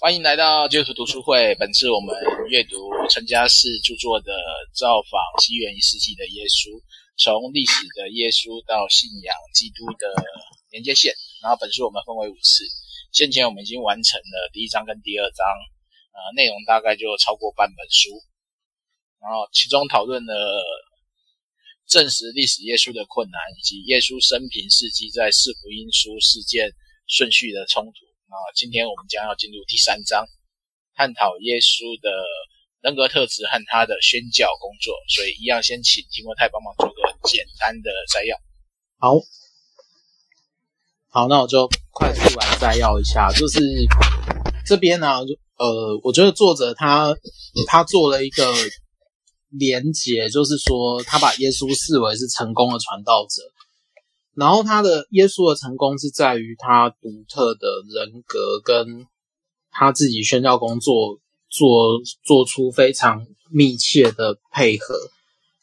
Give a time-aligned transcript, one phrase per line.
[0.00, 1.56] 欢迎来到基督徒读书会。
[1.58, 2.14] 本次我们
[2.46, 4.30] 阅读陈嘉弑著作的
[4.70, 6.70] 《造访西元一世纪的耶稣：
[7.18, 10.06] 从历史的耶稣到信仰基督的
[10.70, 11.10] 连接线》。
[11.42, 12.62] 然后本书我们分为五次，
[13.10, 15.42] 先前我们已经完成了第一章跟第二章，
[16.14, 18.14] 呃，内容大概就超过半本书。
[19.18, 20.62] 然后其中讨论了
[21.90, 26.70] 证实历史耶稣的困难，以及耶稣生平事迹在四福音书事件
[27.10, 28.06] 顺序的冲突。
[28.28, 30.26] 啊，今天我们将要进入第三章，
[30.94, 32.10] 探讨耶稣的
[32.82, 34.92] 人格特质和他的宣教工作。
[35.08, 36.94] 所以，一样先请提摩太帮忙做个
[37.26, 38.36] 简单的摘要。
[38.98, 39.16] 好，
[41.08, 43.32] 好，那我就快速来摘要一下。
[43.32, 43.60] 就是
[44.66, 45.20] 这边呢，
[45.56, 47.16] 呃，我觉得作者他
[47.66, 48.52] 他做了一个
[49.48, 53.40] 连结，就是说他把耶稣视为是成功的传道者。
[54.38, 59.04] 然后他的耶稣的成功是在于他独特的人格跟
[59.72, 64.94] 他自己宣教工作做做出非常密切的配合。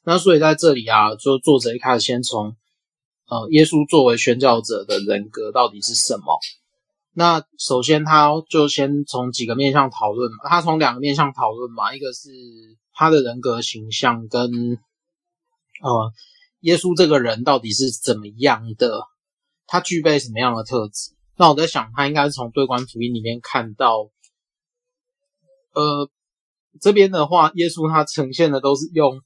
[0.04, 2.58] 那所以在这里啊，就作者一开始先从
[3.30, 6.38] 呃耶稣作为宣教者的人格到底是什么？
[7.14, 12.30] 那首先他就先从几个面向讨论，他从两个面向讨论嘛，一个是
[12.94, 14.52] 他的人格形象跟
[15.82, 16.12] 呃。
[16.66, 19.02] 耶稣这个人到底是怎么样的？
[19.67, 21.11] 他具备什么样的特质？
[21.38, 24.09] 那我在想，他应该是从对观福音里面看到，
[25.73, 26.09] 呃，
[26.81, 29.21] 这边的话，耶稣他呈现的都是用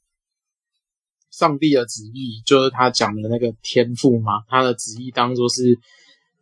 [1.32, 5.80] 上帝的旨意，就是他讲的那个天赋嘛，他的旨意当做是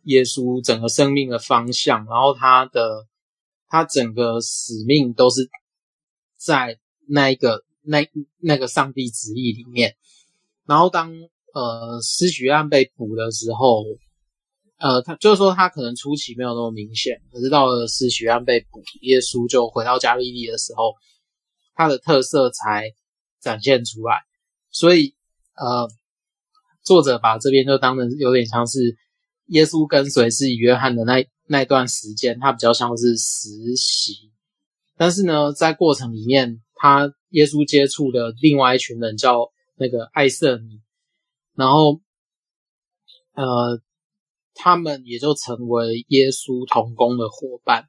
[0.02, 3.06] 耶稣整个生命的方向，然后他的
[3.68, 5.48] 他整个使命都是
[6.36, 8.04] 在那一个那
[8.38, 9.96] 那个上帝旨意里面。
[10.68, 11.10] 然后当
[11.54, 13.82] 呃施洗约翰被捕的时候，
[14.76, 20.92] 呃，他就是说他可能初期没有那么明显，可是到了施洗约翰被捕，耶稣就回到加利利的时候，
[21.74, 22.92] 他的特色才
[23.40, 24.18] 展现出来。
[24.70, 25.14] 所以
[25.56, 25.88] 呃，
[26.84, 28.94] 作者把这边就当成有点像是
[29.46, 34.30] 耶稣跟随施洗约翰的那那段时间，他比较像是实习。
[34.98, 39.50] 但是呢，在过程里面，他耶稣接触的另外一群人叫。
[39.78, 40.80] 那个爱色尼，
[41.54, 42.00] 然后，
[43.34, 43.80] 呃，
[44.54, 47.88] 他们也就成为耶稣同工的伙伴，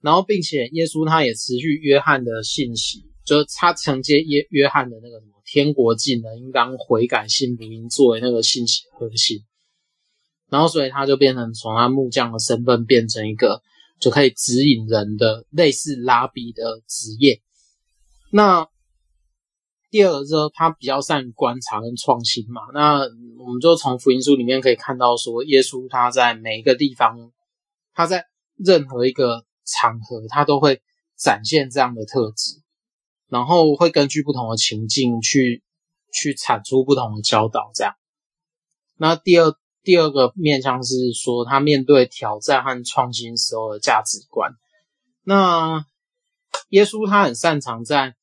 [0.00, 8.82] 然后，并且耶稣他也持续约翰的信息，就是他承接约约翰的那个什么天国技能，应当悔改信福音作为那个信息。
[8.92, 9.44] 核心，
[10.48, 13.62] 然后，所以他就变成从他木匠的身份变成一个
[14.00, 17.40] 就可以指引人的类似拉比的职业，
[18.32, 18.71] 那。
[19.92, 23.00] 第二个是他比较善于观察跟创新嘛，那
[23.38, 27.30] 我们就从福音书里面可以看到说，耶稣他在每一个地方，
[27.92, 28.24] 他在
[28.56, 30.80] 任何一个场合，他都会
[31.14, 32.62] 展现这样的特质，
[33.28, 35.62] 然后会根据不同的情境去
[36.10, 37.70] 去产出不同的教导。
[37.74, 37.94] 这样，
[38.96, 44.52] 那第二第二个面向是说，他面对挑战和创新时候的价值观。
[45.22, 45.84] 那
[46.70, 48.14] 耶稣他很擅长在。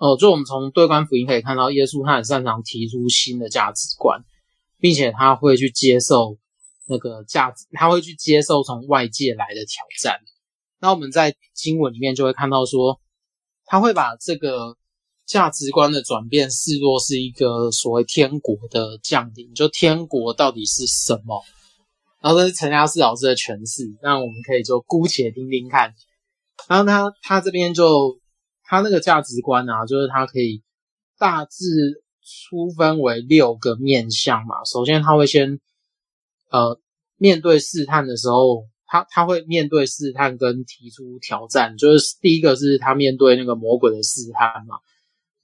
[0.00, 4.22] 哦，就我们从对观福音可以看到，耶稣他很擅长提出新的价值观，
[4.78, 6.38] 并且他会去接受
[6.86, 10.20] 那个价值，他会去接受从外界来的挑战。
[10.78, 13.00] 那我们在经文里面就会看到说，
[13.66, 14.76] 他会把这个
[15.26, 21.42] 价值观的转变视作是一个所谓天国的降临，就天国到底是什么？
[22.22, 25.92] 然后这是陈家四老师的诠释，那我们可以就姑且听听看。
[26.68, 28.20] 然后他他这边就。
[28.70, 30.62] 他那个价值观啊，就是他可以
[31.18, 34.62] 大致粗分为六个面向嘛。
[34.66, 35.58] 首先，他会先
[36.50, 36.78] 呃
[37.16, 41.78] 面对试探的时候，他他会面对试探跟提出挑战。
[41.78, 44.76] 就是第一个是他面对那个魔鬼的试探嘛，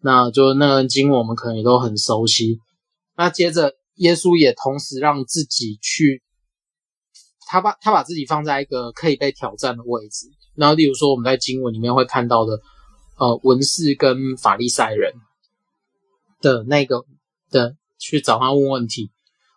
[0.03, 2.59] 那就那个经文我们可能也都很熟悉。
[3.17, 6.23] 那接着，耶稣也同时让自己去，
[7.47, 10.27] 他把他把自己放在一个可以被挑战的位置。
[10.55, 12.61] 然后，例如说我们在经文里面会看到的。
[13.17, 15.13] 呃，文士跟法利赛人
[16.41, 17.05] 的那个
[17.51, 19.11] 的去找他问问题，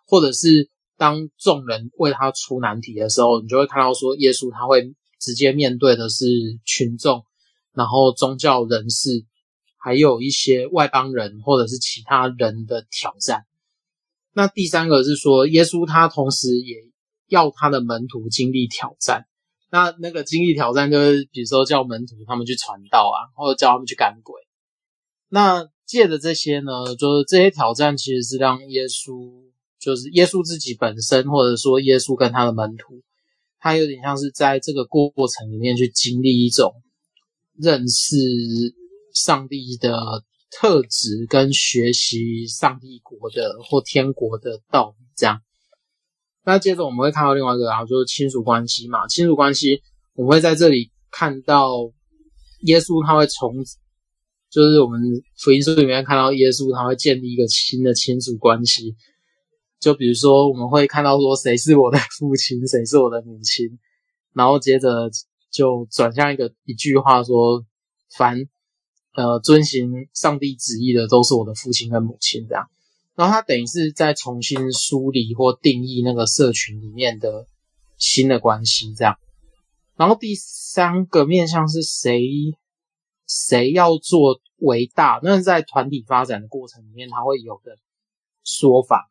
[0.06, 6.24] 或者是当众人为他出难题的时候，你就会看到说，耶稣他会直接面对的是
[6.64, 7.24] 群众，
[7.72, 9.24] 然后宗教人士，
[9.76, 13.44] 还有一些外邦人或者是其他人的挑战。
[14.32, 16.76] 那第三个是说，耶稣他同时也
[17.26, 19.26] 要他的门徒经历挑战。
[19.70, 24.40] 那那个经历挑战就是，比如说叫门徒他们去传道啊，或者叫他们去赶鬼。
[25.28, 29.30] 那借着这些呢，就是这些挑战其实是让耶稣，
[29.78, 33.02] 就是耶稣自己本身，或者说耶稣跟他的门徒，
[33.58, 36.72] 他有点像是在这个过过程里面去经历一种
[37.58, 38.16] 认识
[39.14, 45.04] 上帝的特质，跟学习上帝国的或天国的道理。
[45.14, 45.42] 这样，
[46.48, 49.06] 那接着我们会看到另外一个，然后就是亲属关系嘛。
[49.06, 49.82] 亲属关系，
[50.14, 51.92] 我们会在这里看到
[52.60, 53.62] 耶稣他会从，
[54.48, 54.98] 就是我们
[55.36, 58.96] 福音书里面看到耶稣他会建立一个新的亲属关系。
[59.78, 63.78] 就比如说，我们会看到说，谁是我的父亲，谁是我的母亲，
[64.32, 65.10] 然后接着
[65.52, 67.62] 就转向一个一句话说，
[68.16, 68.38] 凡
[69.14, 72.70] 呃遵行上帝旨意的，都是我的父亲跟母亲这样。
[73.18, 77.48] 然后他等于是在重新梳理或定义那个社群里面的
[77.96, 79.18] 新的关系这样。
[79.96, 82.54] 然后第三个面向是谁
[83.26, 87.76] 谁要做为大，那是在团体发展的过程里面，他会有的
[88.44, 89.08] 说法。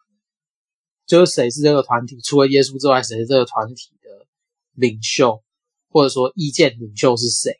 [1.06, 2.18] 就是谁是这个团体？
[2.22, 4.26] 除了耶稣之外，谁是这个团体的
[4.74, 5.44] 领袖，
[5.90, 7.60] 或者说意见领袖是谁？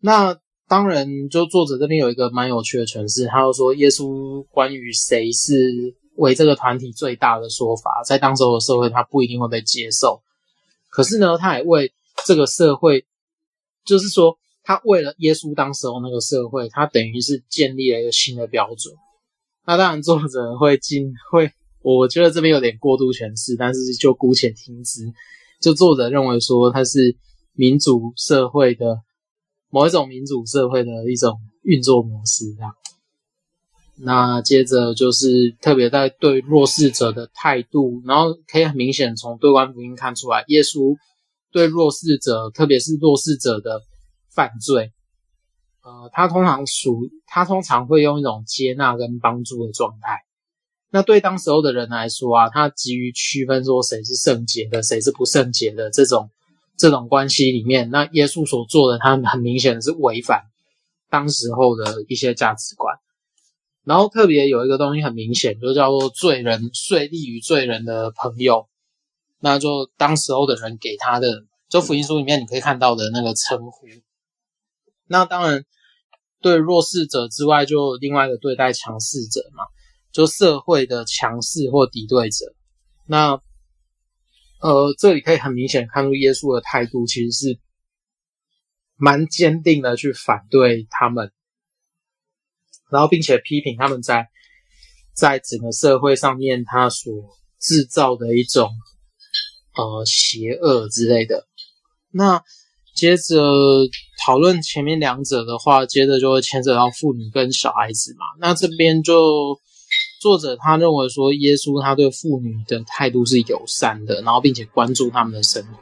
[0.00, 10.20] 那当然，就作者这边有一个蛮有趣的诠释，他就说耶稣关于谁是为这个团体最大的说法，在当时的社会他不一定会被接受。
[10.88, 11.92] 可是呢，他也为
[12.24, 13.04] 这个社会，
[13.84, 18.94] 就是说他为了耶稣当时候那个社会，他等于是建立了一个新的标准。
[19.66, 21.50] 那当然，作者会进会。
[21.82, 25.02] 我觉得这边有点过度诠释，但是就姑且听之。
[25.60, 27.16] 就作者认为说，他是
[27.52, 29.02] 民主社会的
[29.70, 32.72] 某一种民主社会的一种运作模式这样。
[33.98, 40.94] 那接着就是特别在对弱势者的态度，然后可以很明显从对观福音看出来，耶稣
[41.50, 43.80] 对弱势者，特别是弱势者的
[44.34, 44.92] 犯罪，
[45.82, 50.20] 呃，他通常属他通常会用一种接纳跟帮助的状态。
[50.90, 56.30] 那对当时候的人来说啊，他急于区分说谁是圣洁的，谁是不圣洁的这种
[56.76, 60.44] 这种关系里面，那耶稣所做的，他很明显的是违反
[61.10, 62.96] 当时候的一些价值观。
[63.84, 68.68] 然后特别有一个东西很明显，就叫做罪人税利于罪人的朋友，
[69.40, 73.86] 那就当时候的人给他的，就福音书里面你可以看到的那个称呼。
[75.06, 75.64] 那当然，
[76.40, 79.64] 对弱势者之外，就另外一个对待强势者嘛。
[80.12, 82.54] 就社会的强势或敌对者，
[83.04, 83.38] 那
[84.66, 87.60] 呃，这里可以很明显看出耶稣的态度其实是
[88.96, 91.30] 蛮坚定的去反对他们，
[92.90, 94.26] 然后并且批评他们在
[95.14, 97.12] 在整个社会上面他所
[97.60, 98.68] 制造的一种
[99.76, 101.46] 呃邪恶之类的。
[102.10, 102.42] 那
[102.96, 103.36] 接着
[104.24, 108.26] 讨论前面两者的话，接着就会牵扯到妇女跟小孩子嘛。
[108.40, 109.60] 那这边就。
[110.20, 115.80] 作者他认为说，耶稣他对妇女的态度是友善的，然后并且关注他们的生活。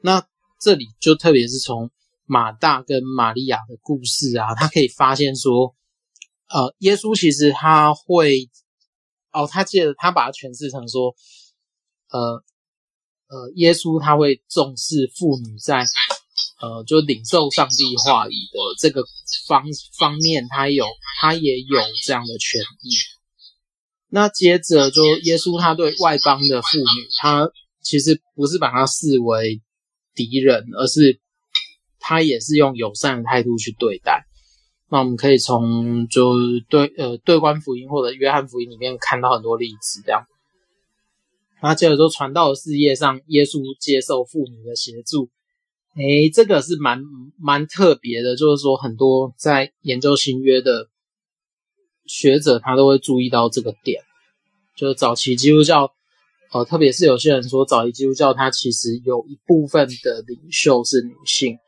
[0.00, 0.26] 那
[0.60, 1.90] 这里就特别是从
[2.24, 5.74] 马大跟玛利亚的故事啊，他可以发现说，
[6.48, 8.48] 呃，耶稣其实他会，
[9.32, 11.14] 哦，他记得他把它诠释成说，
[12.10, 12.42] 呃
[13.28, 15.84] 呃，耶稣他会重视妇女在，
[16.60, 19.04] 呃，就领受上帝话语的这个
[19.46, 19.64] 方
[19.98, 20.86] 方面，他有
[21.20, 23.17] 他也有这样的权益。
[24.10, 27.50] 那接着就耶稣他对外邦的妇女，他
[27.82, 29.60] 其实不是把他视为
[30.14, 31.20] 敌人，而是
[32.00, 34.24] 他也是用友善的态度去对待。
[34.90, 36.32] 那我们可以从就
[36.70, 40.24] 对呃对观福音或者约翰福音里面看到很多例子，这样。
[41.60, 45.28] 那接着说传道的事业上，耶稣接受妇女的协助，
[45.96, 47.02] 诶，这个是蛮
[47.38, 50.88] 蛮特别的，就是说很多在研究新约的。
[52.08, 54.02] 学者他都会注意到这个点，
[54.74, 55.92] 就是早期基督教，
[56.52, 61.58] 呃，特别是有些人说早期基督教它其实有一部分的领袖是女性，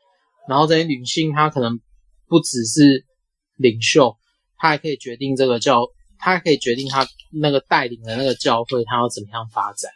[0.49, 1.79] 然后这些女性她可能
[2.27, 3.05] 不只是
[3.55, 4.17] 领袖，
[4.57, 9.91] 她还可以决定这个教，她还可以决定她那个带领的那个教会她要怎么样发展。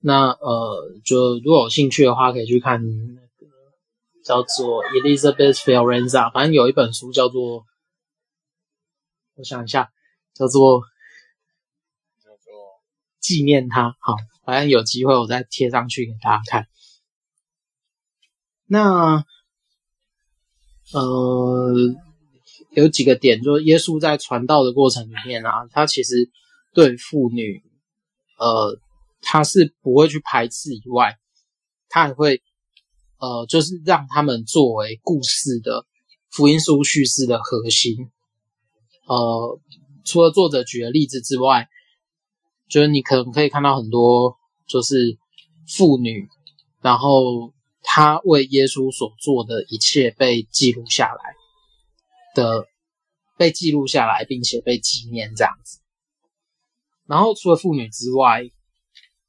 [0.00, 3.46] 那呃，就如果有兴趣的话，可以去看那个
[4.22, 7.64] 叫做 Elizabeth Fiorenza，反正有一本书叫做。
[9.38, 9.92] 我想一下，
[10.34, 10.82] 叫做
[12.20, 12.82] 叫做
[13.20, 13.96] 纪念他。
[14.00, 16.66] 好，反正有机会我再贴上去给大家看。
[18.66, 19.24] 那
[20.92, 21.72] 呃，
[22.70, 26.28] 有几个点，就是耶稣在传道的过程里面啊，他其实
[26.74, 27.62] 对妇女，
[28.40, 28.80] 呃，
[29.20, 31.16] 他是不会去排斥以外，
[31.88, 32.42] 他还会
[33.18, 35.86] 呃，就是让他们作为故事的
[36.28, 38.10] 福音书叙事的核心。
[39.08, 39.58] 呃，
[40.04, 41.66] 除了作者举的例子之外，
[42.68, 44.36] 就是你可能可以看到很多，
[44.66, 45.16] 就是
[45.66, 46.28] 妇女
[46.82, 51.34] 然后她为耶稣所做的一切被记录下来
[52.34, 52.66] 的，
[53.38, 55.80] 被记录下来，并且被纪念这样子。
[57.06, 58.42] 然后除了妇女之外，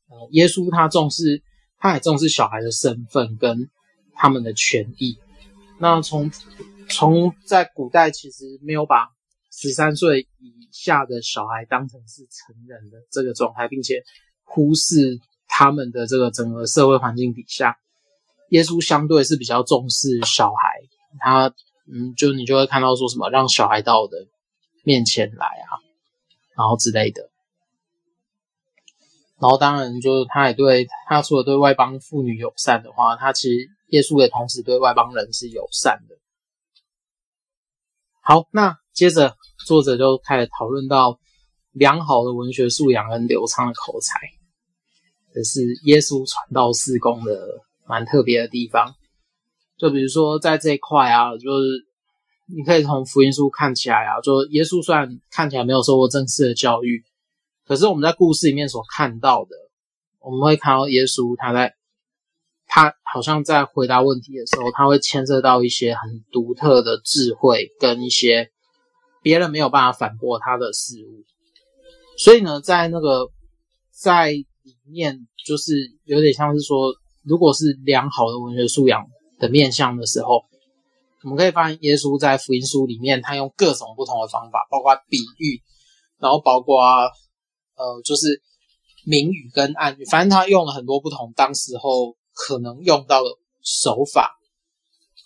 [0.10, 1.42] 呃，耶稣他重视，
[1.78, 3.70] 他也重视小孩的身份跟
[4.14, 5.18] 他们的权益。
[5.80, 6.30] 那从
[6.90, 9.08] 从在古代其实没有把
[9.52, 14.04] 十三岁以下的小孩当成是成人的这个状态，并且
[14.44, 17.78] 忽视他们的这个整个社会环境底下，
[18.50, 20.82] 耶稣相对是比较重视小孩。
[21.20, 21.54] 他
[21.92, 24.28] 嗯，就你就会看到说什么让小孩到我的
[24.84, 25.82] 面前来啊，
[26.56, 27.32] 然后之类的。
[29.42, 36.16] 然后当然就是他也对他除了对外邦妇女友善的话，他其实耶稣也同时对外邦人是友善的。
[38.22, 41.22] 好，那接着作者就开始讨论到
[41.72, 44.20] 良好的文学素养跟流畅的口才，
[45.34, 48.94] 这是耶稣传道事工的蛮特别的地方。
[49.78, 51.88] 就比如说在这一块啊，就是
[52.54, 57.02] 你可以从福音书看起来啊，就耶稣虽然看起来没有受过正式的教育。
[57.66, 59.56] 可是我们在故事里面所看到的，
[60.20, 61.74] 我们会看到耶稣他在，
[62.68, 68.52] 他好像在回答问题的时候，他会牵涉到一些很独特的智慧跟一些
[69.22, 71.24] 别人没有办法反驳他的事物。
[72.18, 73.30] 所以呢，在那个
[73.92, 74.46] 在里
[74.86, 75.74] 面，就是
[76.06, 79.06] 有点像是说，如果是良好的文学素养
[79.40, 80.44] 的面向的时候，
[81.24, 85.62] 我们可以发现耶稣在福音书里面，他用各种不同的方法，包括比喻，
[86.20, 86.78] 然后包括。
[87.80, 88.42] 呃，就是
[89.06, 93.30] 明语跟暗语，反正他用了很多不同当时候可能用到的
[93.64, 94.36] 手法，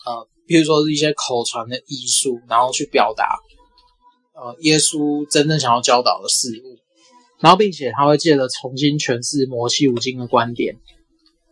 [0.06, 3.40] 呃，比如说是一些口传的艺术，然后去表达
[4.44, 6.78] 呃耶稣真正想要教导的事物，
[7.40, 10.76] 然后并且他会借着重新诠释摩西五经的观点，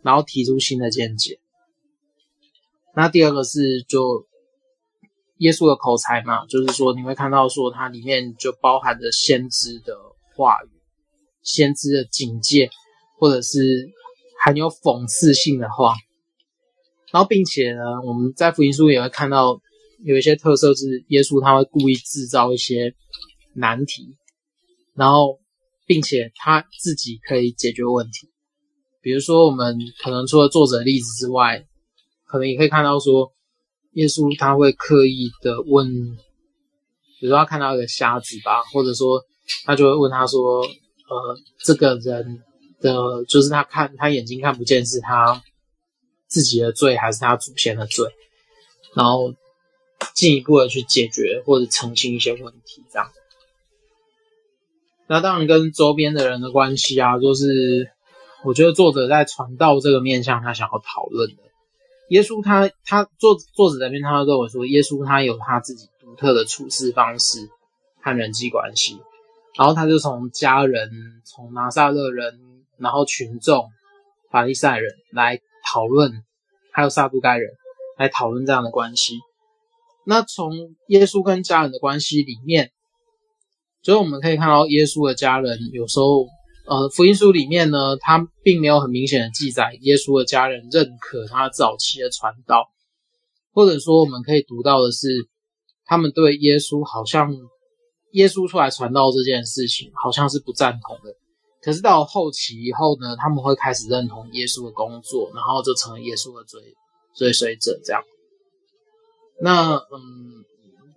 [0.02, 1.40] 然后提出新的见解。
[2.94, 4.26] 那第二个是就
[5.38, 9.96] 耶稣的口才嘛，就是说你会看到说它里面就包含着先知的
[10.36, 10.68] 话语。
[11.44, 12.70] 先知的警戒，
[13.18, 13.90] 或者是
[14.38, 15.96] 含有讽刺性的话，
[17.10, 19.60] 然后并且呢，我们在福音书也会看到
[20.04, 22.94] 有一些特色，是耶稣他会故意制造一些
[23.54, 24.16] 难题，
[24.94, 25.40] 然后
[25.86, 28.28] 并且他自己可以解决问题。
[29.00, 31.66] 比如说，我们可能除了作者例子之外，
[32.26, 33.32] 可能也可以看到说，
[33.92, 36.16] 耶稣他会刻意的问，
[37.20, 39.22] 比如说他看到一个瞎子吧，或者说
[39.64, 40.66] 他就会问他说。
[41.02, 42.42] 呃，这个人
[42.80, 45.42] 的就是他看他眼睛看不见，是他
[46.26, 48.08] 自己的罪还是他祖先的罪？
[48.96, 49.34] 然后
[50.14, 53.10] 进一步的去解决或者澄清一些问题，这样。
[55.08, 57.90] 那当然跟周边的人的关系啊，就是
[58.44, 61.42] 我觉得作者在传道这个面向，他想要讨论的。
[62.08, 67.48] 耶稣他他作作者这边他跟我说，耶稣他有他自己独特的处事方式
[68.00, 69.00] 和人际关系。
[69.54, 70.90] 然后他就从家人、
[71.24, 72.40] 从拿撒勒人，
[72.78, 73.68] 然后群众、
[74.30, 76.24] 法利赛人来讨论，
[76.72, 77.50] 还有撒都该人
[77.98, 79.20] 来讨论这样的关系。
[80.04, 80.52] 那从
[80.88, 82.72] 耶稣跟家人的关系里面，
[83.82, 86.26] 所以我们可以看到耶稣的家人有时候，
[86.66, 92.70] 呃，福音书里面呢，他并没有很明显的记载耶稣的家人认可他早期的传道，
[93.52, 95.08] 或者说我们可以读到的是，
[95.84, 97.34] 他们对耶稣好像。
[98.12, 101.16] 耶稣出来传道这件事情好像是不赞同的，
[101.62, 106.60] 可是到后期以后呢，他们会开始认同耶稣的工作，然后就成了耶稣的追
[107.16, 108.02] 追随者这样。
[109.40, 110.44] 那嗯，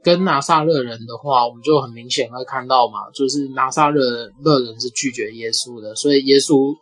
[0.04, 6.76] 跟拿撒勒人的话，我们就很明显会看到嘛，就是拿撒勒勒人是拒绝耶稣的，所以耶稣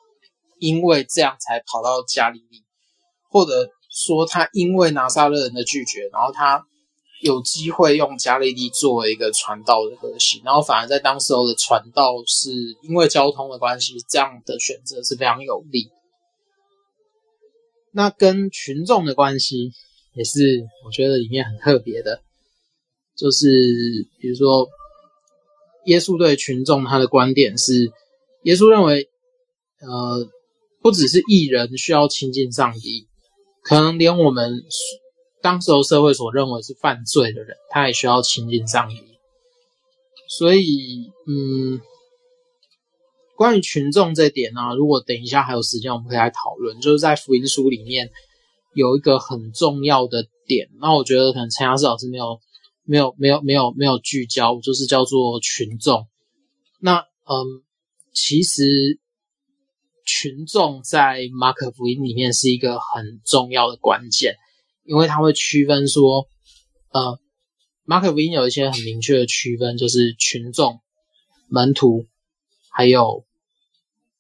[0.60, 2.64] 因为这样才跑到加利利，
[3.30, 6.66] 或者说他因为拿撒勒人的拒绝，然后他。
[7.22, 15.90] 有机会用加利利作为一个传道的核心，然后反而在当时候的传道是因为交通的关系，这样的选择是非常有利。
[17.94, 19.72] 那跟群众的关系
[20.14, 22.22] 也是我觉得里面很特别的，
[23.16, 23.48] 就是
[24.20, 24.68] 比如说
[25.86, 27.92] 耶稣对群众他的观点是，
[28.44, 29.10] 耶稣认为，
[29.82, 30.30] 呃，
[30.82, 33.08] 不只是艺人需要亲近上帝，
[33.62, 34.64] 可能连我们。
[35.42, 38.96] 当时候社会所认为是犯罪的人，他也需要亲近上帝。
[40.30, 41.82] 所以，嗯，
[43.36, 46.80] 关于群众这点呢，如果等一下还有时间，我们可以来讨论。
[46.80, 48.10] 就是在福音书里面
[48.74, 52.40] 有一个很重要的点，那我觉得可能陈亚斯老师没有、
[52.84, 56.08] 没有、没有、没有、没有聚焦，就是叫做群众。
[56.80, 57.64] 那，嗯，
[58.14, 59.00] 其实
[60.06, 64.36] 群众在马可福音里面是一个很重要的关键，
[64.84, 66.28] 因为它会区分说，
[66.92, 67.20] 呃，
[67.84, 70.82] 马可福音有一些很明确的区分，就是群众、
[71.48, 72.06] 门徒，
[72.70, 73.26] 还有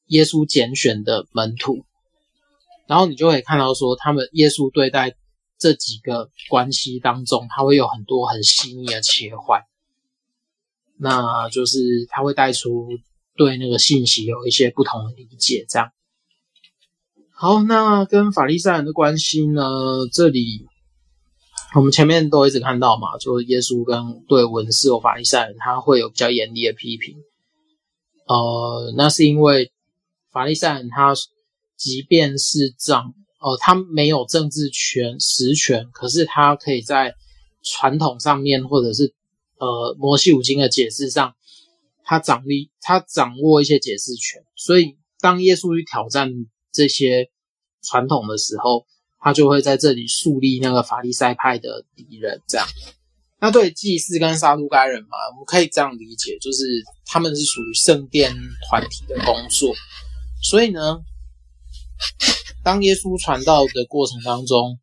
[0.07, 1.86] 耶稣拣选的门徒。
[2.87, 5.15] 然后你就会看到说，他们耶稣对待
[5.57, 9.61] 这几个关系当中，他会有很多很细腻的切换，
[10.97, 12.87] 那就是他会带出。
[13.35, 15.89] 对那个信息有一些不同的理解，这样。
[17.31, 19.63] 好，那跟法利赛人的关系呢？
[20.13, 20.67] 这里
[21.73, 27.15] 我们前面都一直看到嘛，就是耶稣跟对文士和法利赛人，他会有比较严厉的批评。
[28.27, 29.71] 呃，那是因为
[30.31, 31.15] 法利赛人他
[31.77, 37.15] 即便是长，呃，他没有政治权实权，可是他可以在
[37.63, 39.13] 传统上面或者是
[39.58, 41.36] 呃摩西五经的解释上。
[42.06, 46.30] 他掌力，他掌握一些解释权，所以当耶稣去挑战
[46.70, 47.30] 这些
[47.82, 48.86] 传统的时候，
[49.22, 52.42] 他就会在这里树立那个法利赛派的敌人。
[52.46, 52.68] 这样，
[53.39, 56.65] 那对祭司跟撒都该人嘛，我们可以这样理解，就是
[57.06, 58.36] 他们是属于圣殿
[58.70, 59.74] 团体的工作。
[60.44, 61.00] 所以呢，
[62.63, 64.79] 当耶稣传道的过程当中，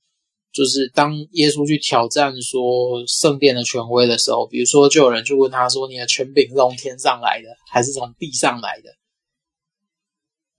[0.53, 8.91] 就是当耶稣去挑战说圣殿的权威的时候，比如说就有人去问他说：“你的权柄是从天上来的，还是从地上来的？”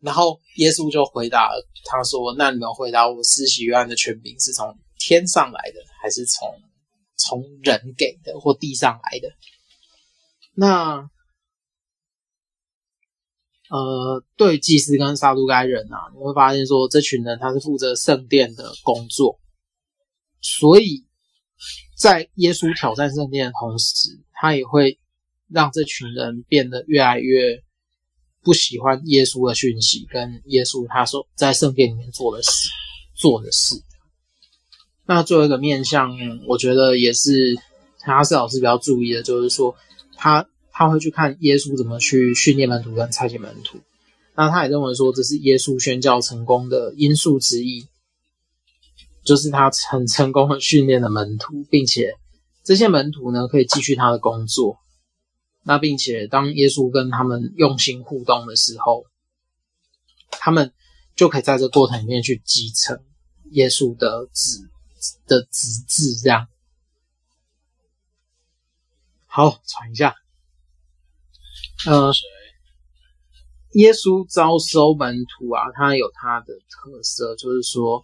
[0.02, 1.52] 然后耶稣就回答
[1.86, 6.50] 他说：“那你们回答我，施洗约翰的权柄是从天上来的，还是从
[7.18, 9.30] 从人给的或地上来的？”
[10.56, 11.11] 那
[13.72, 19.40] 呃，对祭司跟撒都该人啊，你会发现说这群人他是负责圣殿的工作。
[20.42, 21.06] 所以，
[21.98, 25.00] 在耶稣挑战圣殿的同时，他也会
[25.48, 27.64] 让这群人变得越来越
[28.44, 32.70] 不喜欢耶稣的讯息，跟耶稣他说在圣殿里面做的事
[33.16, 33.82] 做的事。
[35.06, 37.58] 那最后一个面向，我觉得也是
[38.00, 39.74] 哈斯老师比较注意的，就是说
[40.18, 40.46] 他
[40.86, 43.80] 他会去看耶稣怎么去训练门徒跟差遣门徒。
[44.36, 47.88] 那他也认为说，这是耶稣宣教成功的因素之一。
[49.24, 52.16] 就是他很成功的训练了门徒，并且
[52.64, 54.80] 这些门徒呢，可以继续他的工作。
[55.62, 59.06] 那并且当耶稣跟他们用心互动的时候，
[60.32, 60.74] 他们
[61.16, 63.00] 就可以在这过程里面去继承
[63.52, 64.68] 耶稣的子
[65.28, 66.16] 的旨志。
[66.16, 66.48] 这样，
[69.28, 70.16] 好，喘一下。
[71.88, 72.12] 呃，
[73.74, 78.04] 耶稣招收门徒啊，他有他的特色，就是说。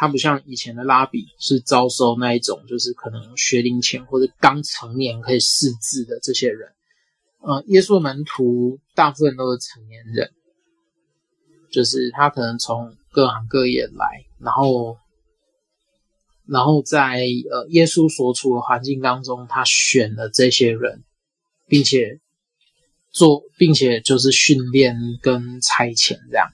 [0.00, 6.72] 他不像以前的拉比是招收那一种，就是可能学龄前或者刚成年可以识字的这些人。
[7.40, 10.30] 呃，耶稣的门徒大部分都是成年人，
[11.72, 14.98] 就是他可能从各行各业来，然后，
[16.46, 17.18] 然后在
[17.50, 21.02] 呃耶稣所处的环境当中，他选了这些人，
[21.66, 22.20] 并且
[23.10, 26.48] 做，并且就是训练跟差遣这样。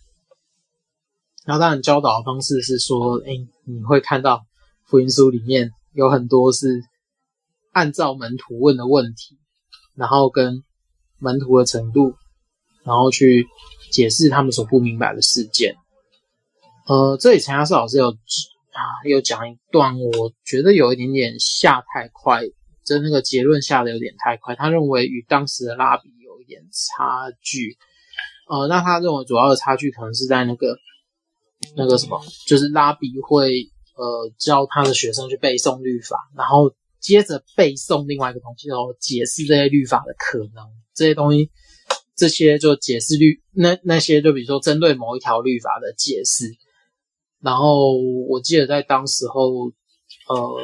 [1.45, 3.33] 然后当然教导的方式是说，哎，
[3.67, 4.47] 你会看到
[4.87, 6.83] 福音书里面有很多是
[7.73, 9.37] 按照门徒问的问题，
[9.95, 10.65] 然后跟
[11.19, 12.15] 门徒的程度，
[12.85, 13.47] 然后去
[13.91, 15.77] 解释他们所不明白的事件。
[16.87, 22.43] 呃，这里陈亚瑟老师有啊，有讲一段，我觉得有一点点下太快，
[22.85, 24.55] 就那个结论下的有点太快。
[24.55, 26.09] 他认为与当时的拉比
[26.47, 27.77] 点差距。
[28.49, 30.77] 呃，那他认为主要的差距可能是在那个。
[31.77, 33.49] 那个什么，就是拉比会
[33.97, 41.51] 呃教他的学生去背诵律法，然后接着背诵另外一个东西，然后解释这些律法的可能，这些东西，
[42.15, 46.55] 这些就解释律那那些就比如说针对某一条律法的解释，
[47.41, 47.97] 然后
[48.29, 49.73] 我记得在当时候，
[50.29, 50.61] 呃，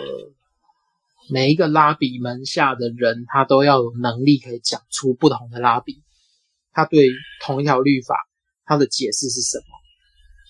[1.32, 6.02] 每一个拉比门下的人，他都要有能力可以讲出不同的拉比，
[6.72, 7.08] 他对
[7.44, 8.16] 同一条律法
[8.64, 9.64] 他的解释是什么。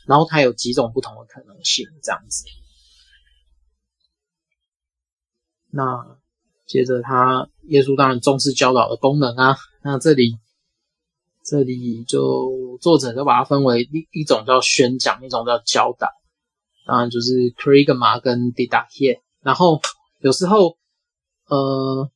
[0.06, 2.44] 然后他有几种不同的可能性，这样子。
[5.70, 6.18] 那
[6.66, 9.56] 接着他，耶稣当然重视教导的功能啊。
[9.84, 10.36] 那这里，
[11.44, 16.08] 这里就作者就把它分为一一种叫宣讲，一种叫教导。
[16.86, 19.20] 当然就是 kerygma 跟 didache。
[19.42, 19.80] 然后
[20.20, 20.78] 有时候，
[21.46, 22.10] 呃，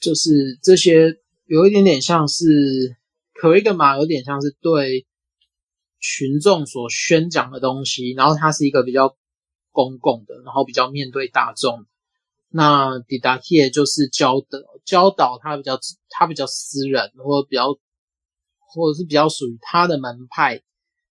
[0.00, 2.96] 就是这些有一点点像是
[3.40, 5.06] kerygma，有点像是对。
[5.98, 9.16] 群众所宣讲的东西，然后它是一个比较
[9.72, 11.86] 公共的，然后比较面对大众。
[12.48, 15.80] 那 didache 就是教的教导，他比较
[16.10, 17.72] 他比较私人，或者比较
[18.60, 20.62] 或者是比较属于他的门派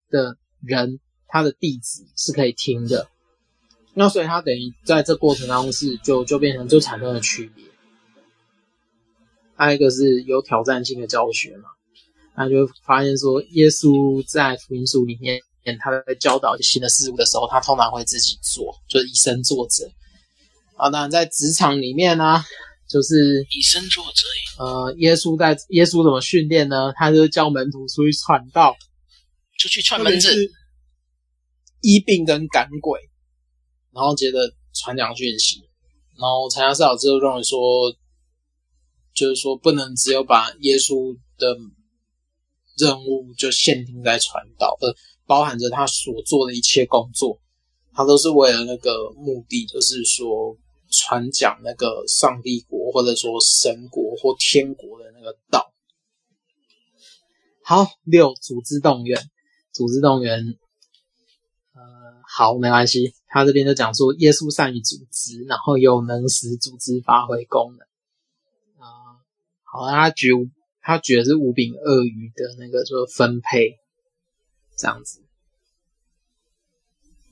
[0.10, 3.10] 的人，他的弟子是可以听的。
[3.94, 7.64] 那所以他等于在这过程当中是就就变成就产生了区别。
[9.56, 11.70] 还有一个是有挑战性的教学嘛，
[12.36, 15.40] 那就发现说，耶稣在福音书里面，
[15.80, 19.86] 他在教导新的事物的时候，他通常会自己做，就是以身作则。
[20.76, 22.46] 啊，当然在职场里面呢、啊，
[22.90, 24.64] 就是以身作则。
[24.64, 26.92] 呃，耶稣在耶稣怎么训练呢？
[26.96, 28.76] 他就教门徒出去传道，
[29.60, 30.36] 出去串门子，
[31.82, 33.00] 医病跟赶鬼，
[33.94, 34.40] 然后接着
[34.74, 35.62] 传讲讯息。
[36.16, 37.60] 然后陈嘉思老师就认为说，
[39.14, 41.58] 就是说不能只有把耶稣的
[42.78, 47.40] 任务就限定在传道，而包含着他所做的一切工作，
[47.94, 50.58] 他都是为了那个目的，就是说
[50.92, 55.72] 传讲那个上帝国或者说神国或天国的那个道。
[57.64, 59.32] 好，六组织动员，
[59.72, 60.40] 组织动员，
[61.74, 61.82] 呃，
[62.28, 67.80] 好，没关系，他这边就讲说耶稣善于组织，然后又能使组织发挥功能。
[68.78, 69.18] 啊、
[69.64, 70.30] 好，他举
[70.82, 73.80] 他举的是五饼二鱼的那个就是分配。
[74.76, 75.22] 这样子，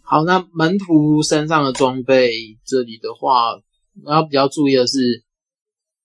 [0.03, 3.59] 好，那门徒身上的装备，这里的话，
[4.05, 5.23] 要比较注意的是，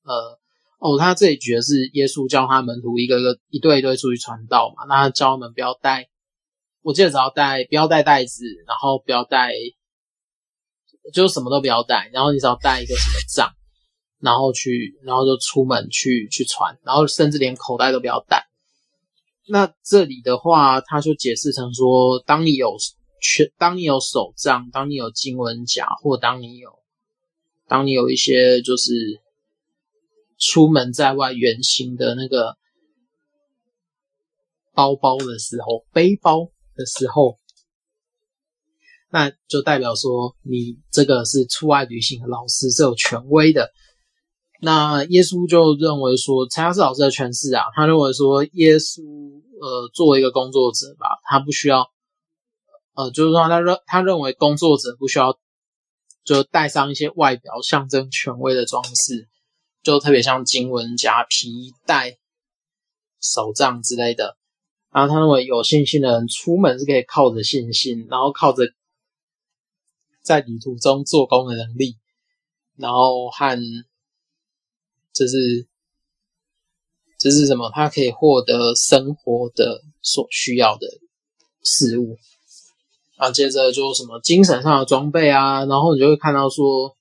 [0.02, 0.38] 呃，
[0.78, 6.09] 哦，他这里举的是耶稣教他门徒一个个一对一对出去传道嘛，那他教他们不要带，
[6.80, 9.52] 我记得只要带，不要带袋子，然后不要带，
[11.12, 13.52] 就什么都不要带，然后你只要带一个什么杖，
[14.20, 18.46] 然后去，然后就出门去去传，然后甚至连口袋都不要带。
[19.48, 22.76] 那这里的话，他就解释成说，当你有
[23.20, 26.70] 全，当你有手杖，当你有经文夹，或当你有，
[27.68, 29.20] 当你有一些就是
[30.38, 32.56] 出门在外远行的那个
[34.74, 37.38] 包包的时候，背包的时候，
[39.10, 43.70] 那就代表说你这个是出外旅行的老师是有权威的。
[44.60, 49.02] 那耶稣就认为说，陈嘉思老师的诠释啊，他认为说，耶稣
[49.60, 51.90] 呃作为一个工作者吧，他不需要
[52.94, 55.38] 呃，就是说他认他认为工作者不需要
[56.24, 59.28] 就带上一些外表象征权威的装饰，
[59.82, 62.16] 就特别像经文夹、皮带、
[63.20, 64.36] 手杖之类的。
[64.90, 68.64] 然后他认为有信心的人出门是可以靠着信心，然后靠着
[70.26, 71.96] 在旅途中做工的能力，
[72.76, 73.56] 然后和。
[75.18, 75.66] 这是
[77.18, 77.70] 这是什么？
[77.72, 80.86] 他可以获得生活的所需要的
[81.62, 82.18] 事物
[83.16, 83.30] 啊。
[83.30, 86.94] 接着就什么精神上的装备啊，然后你就会看到说，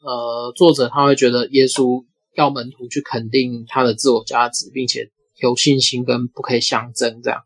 [0.00, 7.44] 呃，作者他会觉得耶稣要门徒去肯定他的自我价值，并且有信心跟不可以相争这样。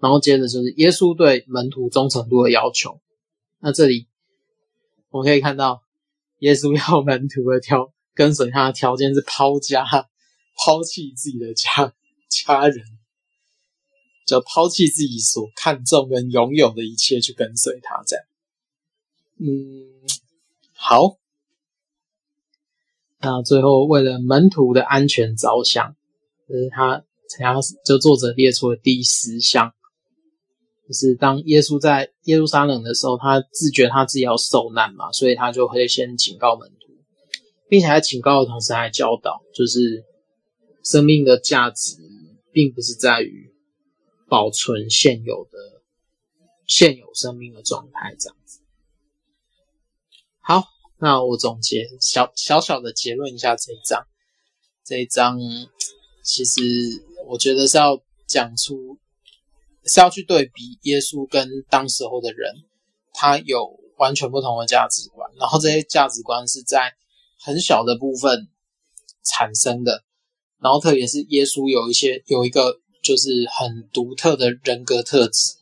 [0.00, 3.00] 然后接着就是耶稣对门徒忠诚度的要求。
[3.62, 4.06] 那这里
[5.08, 5.82] 我们可以看到
[6.40, 7.90] 耶稣要门徒的条。
[8.14, 9.86] 跟随他的条件是抛家，
[10.54, 11.94] 抛弃自己的家
[12.28, 12.84] 家人，
[14.26, 18.24] 就抛弃自己所看重跟拥有的一切去跟随他，这样。
[19.38, 19.88] 嗯，
[20.74, 21.16] 好。
[23.18, 25.96] 那最后为了门徒的安全着想，
[26.46, 27.02] 就是他，
[27.38, 29.74] 他就作者列出了第十项，
[30.86, 36.76] 就是当耶稣在耶路撒冷的时候，他自觉他自己要受难嘛，所以他就会先警告门徒。
[37.68, 40.04] 并且还警告的同时还教导，就是
[40.84, 41.96] 生命的价值
[42.52, 43.50] 并不是在于
[44.28, 45.58] 保存现有的
[46.66, 48.60] 现有生命的状态这样子。
[50.40, 50.64] 好，
[50.98, 54.06] 那我总结小小小的结论一下这一章。
[54.84, 55.38] 这一章
[56.22, 56.60] 其实
[57.26, 58.98] 我觉得是要讲出，
[59.84, 62.54] 是要去对比耶稣跟当时候的人，
[63.12, 66.94] 他有完全不同的价值观，然后这些价值观是在。
[67.44, 68.46] 很小的部分
[69.24, 70.04] 产生的，
[70.60, 75.56] 然后特别是耶稣有一些有一个就是很独特的人格特质，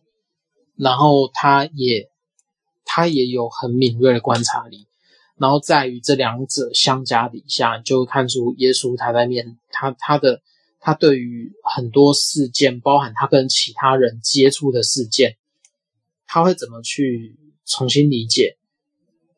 [0.76, 2.10] 然后他也
[2.84, 4.88] 他也有很敏锐的观察力，
[5.38, 10.42] 然后在于这两者相加底下，就看出耶稣他在面他他的
[10.80, 15.36] 他对于很多事件，包含他跟其他人接触的事件，
[16.26, 18.56] 他会怎么去重新理解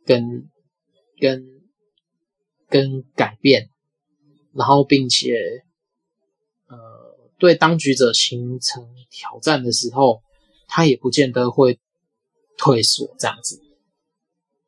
[0.07, 0.48] 跟
[1.20, 1.52] 跟。
[2.68, 3.68] 跟改变，
[4.55, 5.35] 然后并且，
[6.68, 10.22] 呃，对当局者形成挑战的时候，
[10.68, 11.78] 他也不见得会
[12.57, 13.61] 退缩这样子。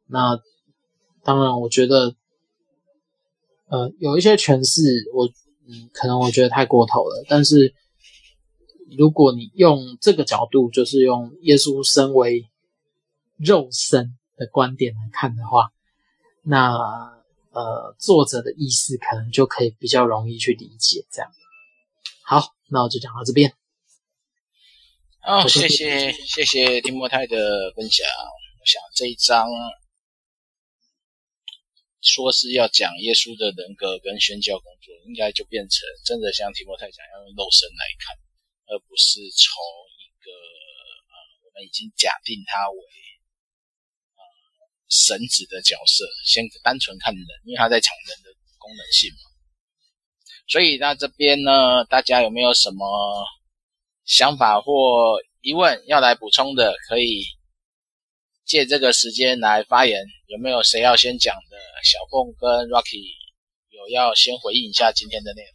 [0.07, 0.39] 那
[1.23, 2.15] 当然，我觉得，
[3.69, 4.83] 呃，有一些诠释，
[5.15, 5.27] 我
[5.66, 7.24] 嗯，可能我觉得太过头了。
[7.29, 7.74] 但是
[8.96, 12.48] 如果你用这个角度，就是用耶稣身为
[13.37, 15.72] 肉身的观点来看的话，
[16.42, 16.77] 那
[17.53, 21.07] 呃，作者的意思可能就可以比较容易去理解。
[21.11, 21.31] 这样，
[22.24, 23.53] 好，那我就讲到这边。
[25.22, 28.07] 哦，谢谢谢谢丁莫泰的分享。
[28.61, 29.48] 我想这一章
[32.05, 38.14] 说是要讲耶稣的人格跟宣教工作，应该就变成真的像提摩太讲，要用肉身来看，
[38.69, 39.49] 而不是从
[39.99, 44.23] 一个呃我们已经假定他为呃
[44.87, 49.33] 神子的角色，先单纯看人，因为他在讲人的功能性嘛。
[50.47, 52.87] 所以那这边呢，大家有没有什么？
[54.07, 57.25] 想法或疑问要来补充的，可以
[58.45, 60.05] 借这个时间来发言。
[60.27, 61.57] 有没有谁要先讲的？
[61.85, 63.05] 小凤跟 Rocky
[63.69, 65.53] 有要先回应一下今天的内容。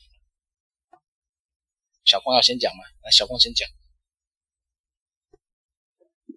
[2.06, 2.84] 小凤要先讲吗？
[3.04, 3.68] 那小凤先讲。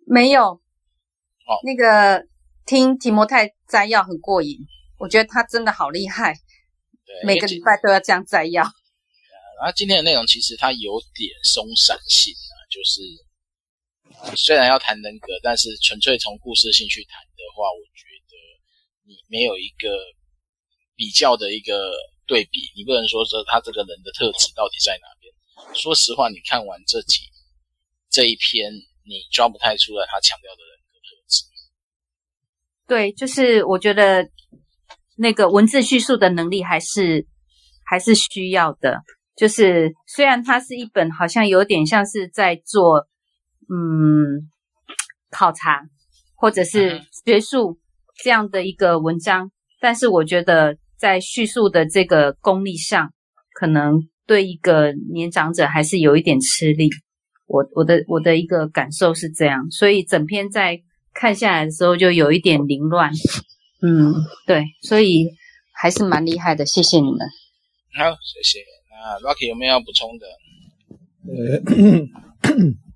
[0.06, 0.42] 没有。
[0.44, 2.26] 哦，那个
[2.64, 4.58] 听提摩太摘要很过瘾，
[4.98, 6.34] 我觉得他真的好厉害。
[7.04, 8.62] 对，每个礼拜都要这样摘要。
[8.62, 13.00] 然后今天的内容其实它有点松散性啊，就是
[14.36, 18.34] 虽然要谈人格，但是纯粹从故事性去谈的话，我觉得
[19.06, 19.88] 你没有一个
[20.94, 21.92] 比较的一个
[22.26, 25.32] 对比，你不能说说他这个人的特质到底在哪边。
[25.74, 27.22] 说实话，你看完这几
[28.10, 28.72] 这一篇，
[29.04, 31.44] 你抓不太出来他强调的人格特质。
[32.86, 34.28] 对，就是我觉得
[35.16, 37.26] 那个文字叙述的能力还是
[37.84, 39.02] 还是需要的。
[39.34, 43.08] 就是虽然它是一本好像有点像是在做
[43.68, 44.48] 嗯
[45.30, 45.82] 考察
[46.34, 47.78] 或者是学术
[48.22, 53.12] 这样的一个文章，但是我觉得在叙述的这个功力上，
[53.54, 56.90] 可能对一个年长者还是有一点吃力。
[57.46, 60.80] 我我的我的一个感受是这样，所以整篇在
[61.12, 63.10] 看下来的时候就有一点凌乱。
[63.82, 64.14] 嗯，
[64.46, 65.28] 对，所以
[65.72, 67.18] 还是蛮厉害的，谢谢你们。
[67.94, 68.60] 好，谢谢。
[68.90, 70.26] 那，Rocky 有没有要补充的？
[71.26, 71.60] 呃，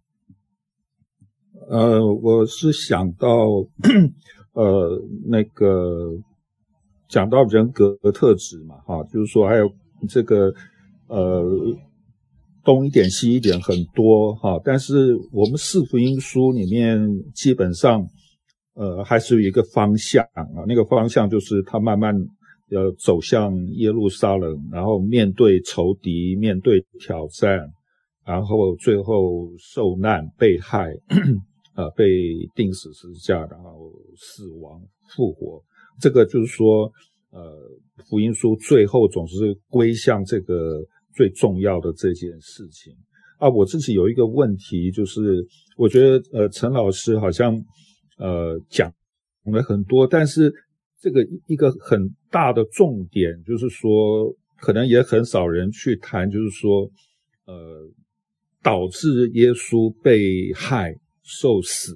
[1.68, 3.28] 呃，我是想到，
[4.54, 6.12] 呃，那个
[7.08, 9.70] 讲到人格特质嘛，哈，就是说还有
[10.08, 10.52] 这个，
[11.08, 11.44] 呃，
[12.64, 16.98] 东一点西一点很多哈，但是我们四福音书里面
[17.34, 18.06] 基本上，
[18.74, 22.14] 呃，还是有一个方向啊，那个方向就是他慢慢。
[22.68, 27.60] 要走向耶路撒冷，然后面对仇敌，面对挑战，
[28.24, 30.92] 然后最后受难、被害，
[31.76, 32.04] 呃，被
[32.54, 34.82] 钉死十字架，然后死亡、
[35.14, 35.62] 复活。
[36.00, 36.90] 这个就是说，
[37.30, 37.56] 呃，
[38.08, 40.82] 福音书最后总是归向这个
[41.14, 42.92] 最重要的这件事情。
[43.38, 47.54] 啊，我自己有一个问题，就是我觉得，呃，陈老师好像，
[48.18, 48.92] 呃，讲
[49.44, 50.52] 了很多，但是。
[50.98, 56.90] 这个一个很大的重点就是说，可能也很少人去谈，就是说，
[57.44, 57.86] 呃，
[58.62, 61.92] 导致耶稣被害受死，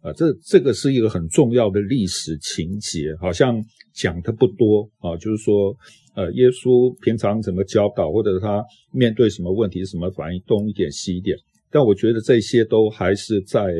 [0.00, 3.62] 啊、呃，这这个是一个很重要的历史情节，好像
[3.94, 5.76] 讲的不多啊，就是说，
[6.16, 11.36] 呃，耶稣平常怎么教导，或者他面对什么问题，什么反应，东一点西一点，
[11.70, 13.72] 但我觉得这些都还是在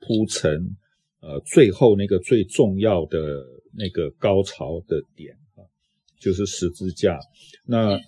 [0.00, 0.50] 铺陈，
[1.20, 3.18] 呃，最后那个最重要的。
[3.74, 5.64] 那个高潮的点啊，
[6.20, 7.18] 就是十字架。
[7.66, 7.98] 那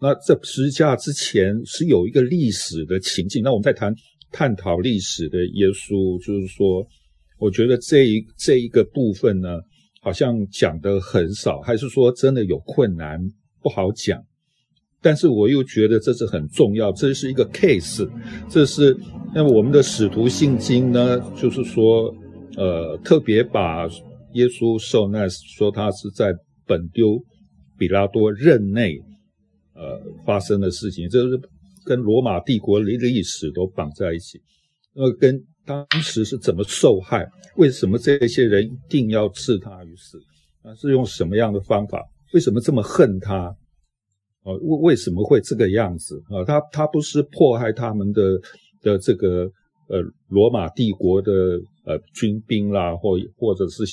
[0.00, 3.42] 那这十字架之前是有一个历史的情境。
[3.42, 3.92] 那我们在谈
[4.34, 6.84] 探讨历史的耶稣，就是说，
[7.38, 9.60] 我觉得这一这一个部分呢，
[10.02, 13.20] 好像讲的很少，还是说真的有困难
[13.62, 14.20] 不好讲。
[15.00, 18.10] 但是我又觉得这是很重要，这是一个 case。
[18.50, 18.96] 这是
[19.34, 22.12] 那我们的使徒信经呢，就是说，
[22.56, 23.88] 呃，特别把。
[24.34, 26.34] 耶稣受难，说他是在
[26.66, 27.22] 本丢
[27.78, 28.98] 比拉多任内，
[29.76, 31.40] 呃，发生的事情，这是
[31.84, 34.40] 跟罗马帝国的历史都绑在一起。
[34.94, 37.26] 那跟当时是怎么受害？
[37.56, 40.18] 为什么这些人一定要置他于死？
[40.62, 42.02] 啊，是用什么样的方法？
[42.32, 43.56] 为什么这么恨他？
[44.42, 46.22] 啊，为为什么会这个样子？
[46.28, 48.40] 啊，他他不是迫害他们的
[48.82, 49.50] 的这个
[49.88, 51.32] 呃罗马帝国的
[51.84, 53.84] 呃军兵啦，或或者是。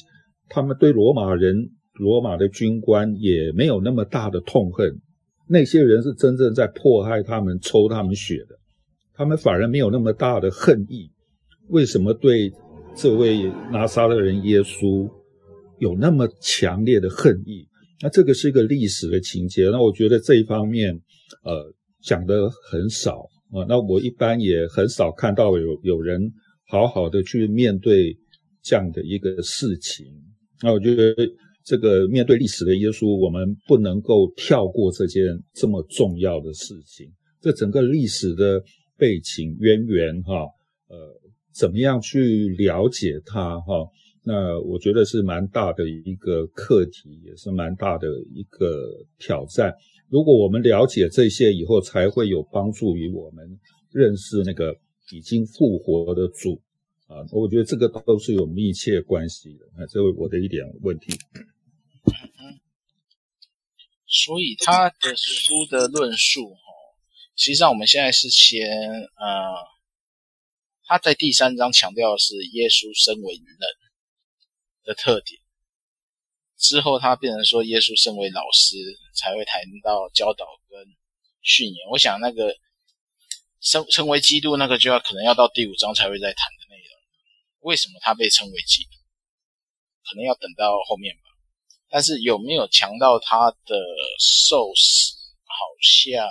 [0.54, 5.00] 他们对罗马人、罗马的军官也没有那么大的痛恨，
[5.52, 8.56] 那些人是真正在迫害他们、抽他们血的，
[9.14, 11.12] 他们反而没有那么大的恨意。
[11.68, 12.50] 为什么对
[12.96, 15.10] 这位拿撒勒人耶稣
[15.80, 17.68] 有那么强烈的恨意？
[18.02, 19.66] 那这个是一个历史的情节。
[19.66, 20.94] 那我觉得这一方面，
[21.44, 23.18] 呃，讲得很少
[23.52, 23.66] 啊。
[23.68, 26.32] 那我一般也很少看到有有人
[26.70, 28.18] 好好的去面对
[28.64, 30.06] 这样的一个事情。
[30.64, 31.14] 那我觉得
[31.72, 37.10] 这个面对历史的耶稣，我们不能够跳过这件这么重要的事情。
[37.40, 38.62] 这整个历史的
[38.98, 40.34] 背景渊源，哈，
[40.90, 40.98] 呃，
[41.54, 43.88] 怎么样去了解它，哈？
[44.22, 48.68] 那我觉得是蛮大的一个课题，也是蛮大的一个
[49.18, 49.74] 挑战。
[50.10, 53.48] 如果我们了解这些以后，才会有帮助于我们
[53.94, 54.76] 认识那个
[55.14, 56.62] 已经复活的主
[57.08, 57.24] 啊。
[57.32, 59.66] 我觉得这个都是有密切关系的。
[59.78, 61.14] 啊，这是我的一点问题。
[64.08, 66.62] 所以他的书的论述，哈，
[67.36, 69.56] 实际上我们现在是先，呃，
[70.86, 73.46] 他在第三章强调的是耶稣身为人。
[74.84, 75.40] 的特点
[76.58, 78.76] 之后，他变成说耶稣身为老师
[79.14, 80.80] 才会谈到教导跟
[81.44, 81.88] 训言。
[81.92, 82.58] 我想那个
[83.60, 87.00] 成成为基督那个就要可能要到第五章才会再谈的内容。
[87.60, 88.90] 为什么他被称为基督？
[90.10, 91.30] 可能要等到后面吧。
[91.92, 93.76] 但是有没有强到他的
[94.18, 95.20] 受死？
[95.44, 96.26] 好像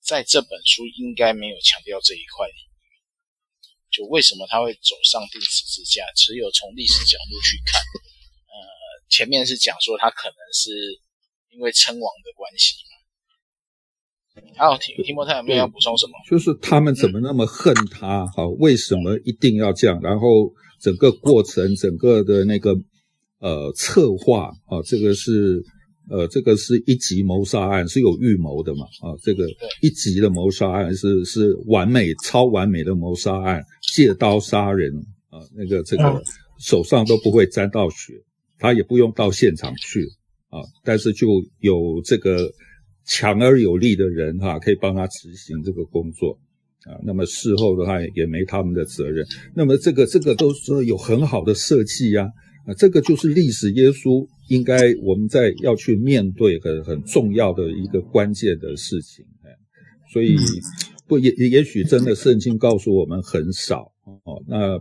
[0.00, 2.46] 在这本书应该没有强调这一块。
[3.90, 6.04] 就为什么他会走上钉十字架？
[6.14, 8.56] 只有从历史角度去看，呃，
[9.08, 10.70] 前面是讲说他可能是
[11.50, 12.92] 因为称王的关系嘛。
[14.56, 16.12] 还有提提摩太有没有要补充什么？
[16.30, 18.26] 就是他们怎么那么恨他？
[18.34, 20.00] 好，为什么一定要这样？
[20.00, 22.76] 然后整个过程，整个的那个
[23.38, 25.62] 呃策划啊，这个是。
[26.10, 28.84] 呃，这个是一级谋杀案，是有预谋的嘛？
[29.00, 29.46] 啊，这个
[29.80, 33.62] 一级的谋杀案是是完美、超完美的谋杀案，
[33.94, 34.92] 借刀杀人
[35.30, 36.20] 啊，那个这个
[36.58, 38.14] 手上都不会沾到血，
[38.58, 40.04] 他也不用到现场去
[40.48, 41.28] 啊，但是就
[41.60, 42.50] 有这个
[43.06, 46.36] 强而有力的人哈、啊，可以帮他执行这个工作
[46.84, 46.98] 啊。
[47.04, 52.28] 那么事后的话也没他们的责任，那么这个这个都是有很好的设计呀。
[52.64, 59.50] 啊，这个就是历史耶稣应该我们在要去面对很很重要的一个关键的事情，哎，
[60.12, 60.36] 所以
[61.08, 63.90] 不也也许真的圣经告诉我们很少
[64.24, 64.78] 哦，那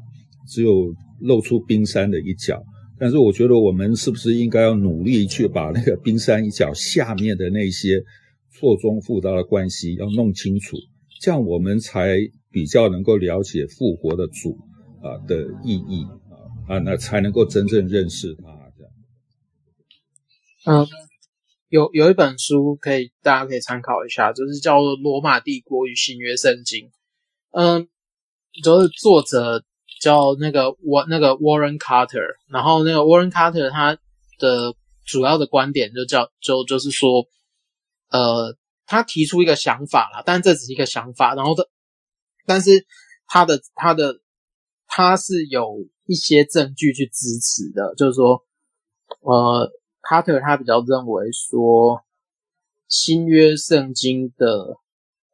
[0.48, 2.62] 只有露出冰山的一角，
[3.00, 8.00] 但是我觉得我们是不是应该要努力去把那个冰山一角下面的那些
[8.54, 10.78] 错综复杂的关系要弄清楚，
[11.22, 12.18] 这样我们才
[12.52, 14.58] 比较能够了解复活的主
[15.02, 16.06] 啊的意义。
[16.68, 18.44] 啊，那才能够真正认识他
[18.78, 18.94] 这样。
[20.64, 20.88] 嗯，
[21.68, 26.86] 有有一本书可以大家可以参考一下，就是叫做《罗马帝国与新约圣经》。
[27.52, 27.90] 嗯，
[28.64, 29.66] 就是作者
[30.00, 33.98] 叫那个沃那个 Warren Carter，然后那个 Warren Carter 他
[34.40, 37.26] 的主要的观点就叫就就是说，
[38.12, 38.56] 呃，
[38.92, 41.68] 他提出一个想法啦，但这只是一个想法，然后这
[42.46, 42.86] 但是
[43.26, 44.20] 他的他的
[44.86, 45.90] 他是有。
[46.08, 48.44] 一些证据去支持的，就是说，
[49.22, 52.04] 呃，卡特他比较认为说，
[52.90, 54.76] 新约圣经的，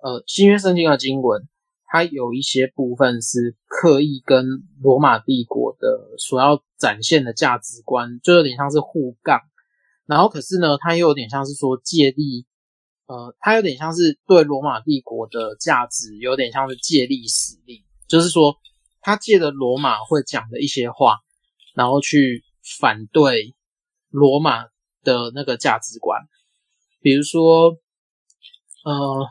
[0.04, 1.50] 呃，新约圣经的经文，
[1.88, 4.46] 它有一些部分是刻意跟
[4.84, 9.42] 罗马帝国的所要展现的价值观，就有点像是互杠，
[10.06, 12.46] 然后可是呢，他又有点像是说借力，
[13.08, 18.56] 呃，它有点像是对罗马帝国的价值有点像是借力使力，就是说。
[19.00, 21.20] 他借着罗马会讲的一些话，
[21.74, 22.44] 然后去
[22.82, 23.56] 反对
[24.10, 24.66] 罗马
[25.02, 26.28] 的那个价值观，
[27.00, 27.78] 比如说，
[28.84, 29.28] 呃，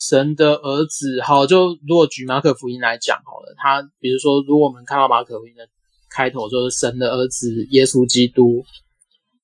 [0.00, 5.68] 神的儿子，好，就如果举马可福音来讲好了，他比如说，如果我们看到马可福音的
[6.10, 8.64] 开头，就是神的儿子耶稣基督，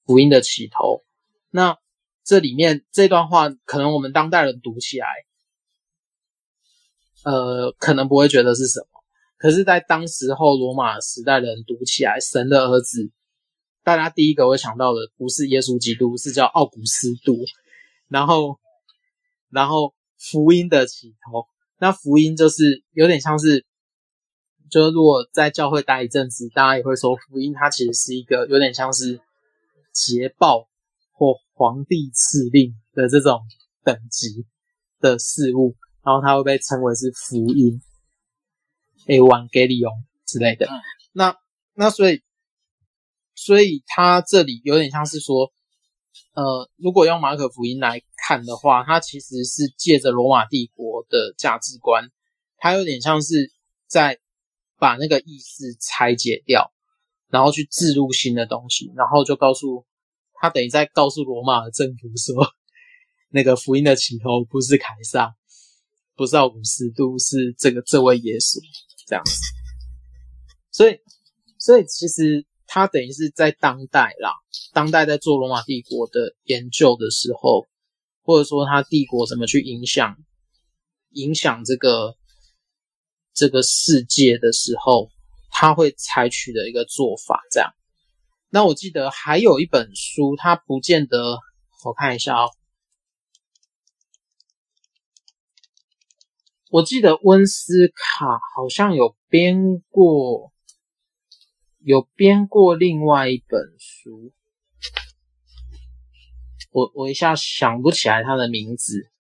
[0.07, 1.05] 福音的起头，
[1.51, 1.79] 那
[2.31, 5.07] 这里面这段话，可能我们当代人读起来。
[7.25, 8.87] 呃，可能不会觉得是什么，
[9.37, 13.11] 可是，在当时候罗马时代的人读起来，神的儿子，
[13.83, 17.35] 大家第一个会想到的不是耶稣基督，是叫奥古斯都，
[18.07, 18.61] 然后，
[19.49, 21.49] 然后福音的起头，
[21.81, 23.67] 那福音就是有点像是，
[24.71, 29.21] 就是如果在教会待一阵子，大家也会说福音它其实是一个有点像是
[29.93, 30.70] 捷报
[31.61, 33.43] 皇帝敕令的这种
[33.85, 34.47] 等级
[34.99, 35.77] 的事物。
[36.03, 37.79] 然后它会被称为是福音
[39.07, 40.67] a one g a l i o n 之类的。
[41.13, 41.37] 那
[41.75, 42.23] 那所以，
[43.35, 45.53] 所以它这里有点像是说，
[46.33, 52.09] 呃，如果用马可福音来看的话，它其实是借着罗马帝国的价值观，
[52.57, 53.53] 它有点像是
[53.87, 54.19] 在
[54.79, 56.73] 把那个意识拆解掉，
[57.29, 59.85] 然后去置入新的东西，然后就告诉
[60.41, 62.55] 他等于在告诉罗马的政府说，
[63.29, 65.35] 那个福音的起头不是凯撒，
[66.17, 68.59] 不是奥古斯都，是这个这位耶稣
[69.07, 69.33] 这样子。
[70.73, 70.99] 所以，
[71.59, 74.33] 所以其实他等于是在当代啦，
[74.73, 77.69] 当代在做罗马帝国的研究的时候，
[78.23, 80.17] 或者说他帝国怎么去影响
[81.11, 82.17] 影响这个
[83.35, 85.11] 这个世界的时候，
[85.51, 87.71] 他会采取的一个做法这样。
[88.53, 91.39] 那我记得还有一本书，它不见得，
[91.85, 92.51] 我看一下哦。
[96.69, 100.53] 我记得温斯卡好像有编过，
[101.79, 104.33] 有编过另外一本书，
[106.71, 109.11] 我我一下想不起来他的名字，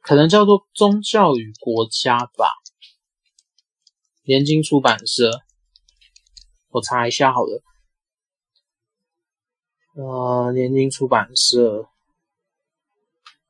[0.00, 2.52] 可能叫做《宗教与国家》吧，
[4.22, 5.45] 联经出版社。
[6.76, 7.62] 我查一下好了，
[9.94, 11.88] 呃，联经出版社，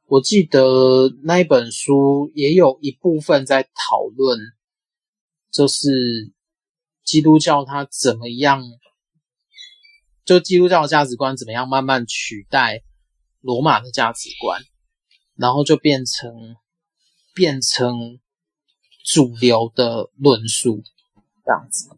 [0.04, 4.38] 我记得那一本书也有一部分在讨论，
[5.50, 6.32] 就是
[7.02, 8.62] 基督教它怎么样，
[10.24, 12.84] 就基督教的价值观怎么样慢慢取代
[13.40, 14.62] 罗马的价值观，
[15.34, 16.54] 然后就变成
[17.34, 18.20] 变成
[19.04, 20.84] 主流的论述
[21.44, 21.90] 这样子。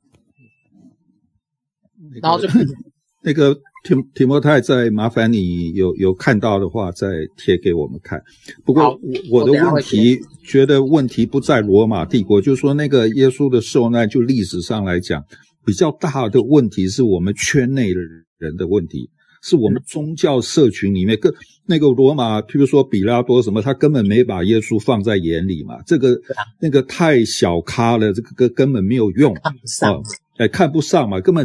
[2.22, 2.48] 然后就
[3.22, 3.52] 那个
[3.84, 8.22] 提提摩太，在麻烦你有有看到的话，再贴给我们看。
[8.64, 8.90] 不过
[9.30, 15.24] 我我的问题，觉得问题不在罗马帝国，就是说那个耶稣的受难，就历史上来讲，
[15.66, 18.00] 比较大的问题是我们圈内的
[18.38, 19.10] 人的问题，
[19.42, 21.32] 是我们宗教社群里面，跟
[21.66, 26.16] 那个罗马，譬如说比拉多什么，他根本没把耶稣放在眼里嘛，这个
[26.60, 30.00] 那个太小咖了，这个根本没有用，看不上，
[30.36, 31.44] 哎，看不上嘛，根本。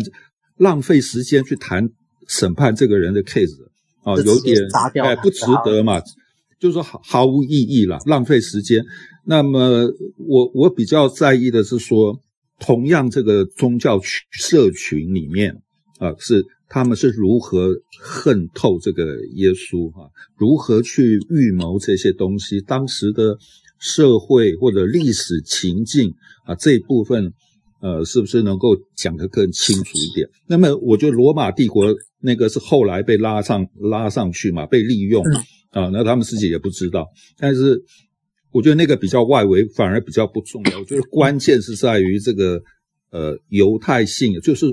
[0.57, 1.89] 浪费时间去谈
[2.27, 3.65] 审判这个人的 case
[4.03, 4.57] 啊，有点
[5.03, 5.99] 哎不值得嘛，
[6.59, 8.83] 就是说毫毫无意义了，浪费时间。
[9.25, 12.19] 那么我我比较在意的是说，
[12.59, 13.99] 同样这个宗教
[14.31, 15.61] 社群里面
[15.99, 23.37] 啊，是他们是如何恨透这个耶稣哈，如何去预谋这些东西，当时的
[23.79, 26.13] 社会或者历史情境
[26.45, 27.33] 啊这一部分。
[27.83, 30.25] 呃，是不是能够讲得更清楚一点？
[30.47, 35.21] 那么，我觉得罗马帝国那个是后来被拉上拉上去嘛，被利用
[35.71, 37.09] 啊，那他们自己也不知道。
[37.37, 37.83] 但是，
[38.53, 40.79] 我觉得那个比较外围，反而比较不重要。
[40.79, 42.61] 我觉得关键是在于这个
[43.11, 44.65] 呃犹太性，就是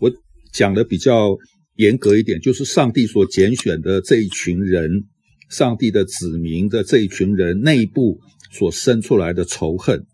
[0.00, 0.10] 我
[0.50, 1.36] 讲的比较
[1.76, 5.04] 严格一点，就是上帝所拣选的这一群人，
[5.50, 10.06] 上帝的子民的这一群人内部所生出来的仇恨，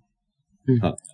[0.66, 1.09] 嗯，好，哎。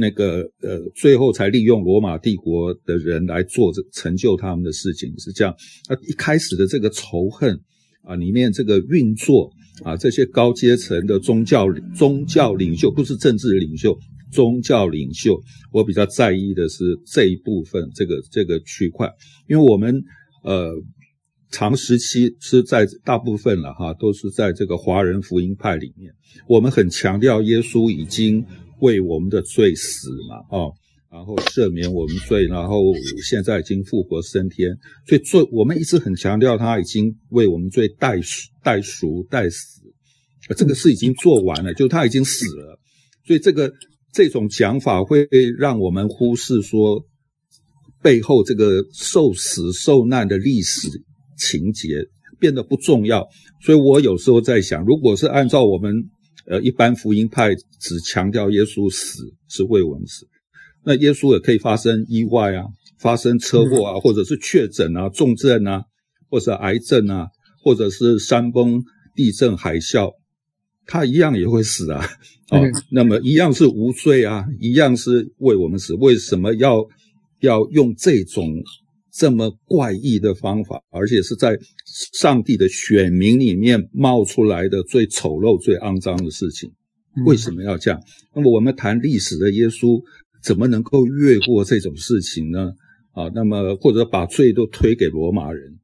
[0.00, 5.52] 那个呃，最后才利用罗马帝国的人来做这成就他们的事情是这样。
[5.88, 7.58] 那一开始的这个仇恨
[8.04, 9.50] 啊，里面这个运作
[9.82, 13.98] 啊，这些高阶层的宗教宗教领袖，不是政治领袖，
[14.30, 15.36] 宗教领袖，
[15.72, 19.10] 我比较在意的是这一部分这个这个区块，
[19.48, 20.00] 因为我们
[20.44, 20.72] 呃
[21.50, 26.12] 长时期是在大部分了哈，都是在这个华人福音派里面，
[26.46, 28.46] 我们很强调耶稣已经。
[28.80, 30.72] 为我们的罪死嘛，哦，
[31.10, 32.92] 然后赦免我们罪，然后
[33.28, 34.76] 现在已经复活升天，
[35.06, 39.80] 所以罪我们一直很强调他已经为我们罪代赎、代赎、代死，
[40.56, 42.78] 这个事已经做完了，就他已经死了，
[43.26, 43.72] 所以这个
[44.12, 47.04] 这种讲法会让我们忽视说
[48.02, 50.88] 背后这个受死受难的历史
[51.36, 51.88] 情节
[52.38, 53.26] 变得不重要，
[53.64, 56.10] 所以我有时候在想，如果是按照我们。
[56.50, 60.26] 呃，一般福音派只强调耶稣死是为我们死，
[60.82, 62.64] 那耶稣也可以发生意外啊，
[62.98, 65.82] 发生车祸啊，或者是确诊啊、重症啊，
[66.30, 67.26] 或者癌症啊，
[67.62, 68.82] 或者是山崩、
[69.14, 70.12] 地震、海啸，
[70.86, 72.02] 他一样也会死啊。
[72.50, 75.92] 哦，那么一样是无罪啊，一样是为我们死。
[75.94, 76.82] 为什么要
[77.40, 78.46] 要用这种？
[79.12, 81.58] 这么怪异的方法，而且是在
[82.12, 86.70] 上帝的选民里面冒出来的最丑陋、最肮脏的事情，
[87.26, 88.00] 为什么要这样？
[88.34, 90.00] 那么我们谈历史的耶稣，
[90.42, 92.72] 怎么能够越过这种事情呢？
[93.12, 95.78] 啊，那么或者把罪都推给罗马人？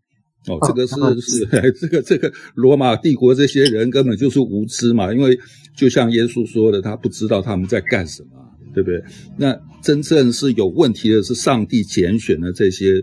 [0.46, 1.46] 哦，这个是是
[1.80, 5.38] 这个这个罗马帝国这些人根本就是无知嘛，因为
[5.74, 8.43] 就像耶稣说的，他不知道他们在干什么，
[8.74, 9.02] 对不对？
[9.38, 13.02] 那真正是有问题的是上帝拣选的这些。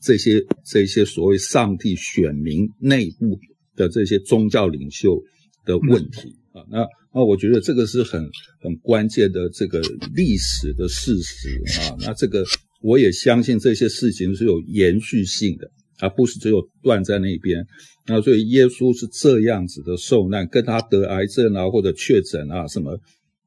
[0.00, 3.36] 这些这些所谓上帝选民内部
[3.74, 5.20] 的这些宗教领袖
[5.64, 8.22] 的问题啊，那那我觉得这个是很
[8.60, 9.80] 很关键的这个
[10.14, 11.48] 历史的事实
[11.80, 12.44] 啊，那这个
[12.80, 17.66] 我也相信这些事情是有延续性的而不是只有断在那边。
[18.06, 23.00] 那所以耶稣是这样子的受难，跟他得癌症啊或者确诊啊什么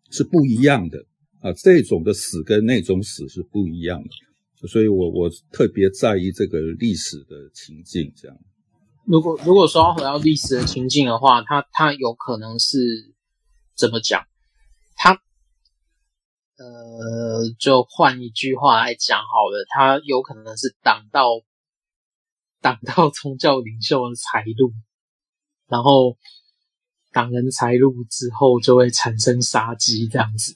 [0.09, 1.05] 是不一样的
[1.41, 1.51] 啊。
[1.53, 8.11] 这种的死跟那种死是不一样的，所以我我特别在意这个历史的情境。
[8.15, 8.37] 这样，
[9.05, 13.13] 如果如果说要回到历史的情境的话，他他有可能是
[13.75, 14.25] 怎么讲？
[14.95, 15.13] 他
[16.57, 21.41] 呃，就换一句话来讲好了，他有可能是挡到。
[22.63, 24.71] 挡到宗教领袖的财路，
[25.67, 26.15] 然后
[27.11, 30.53] 挡人财路之后，就会产生杀机这样子。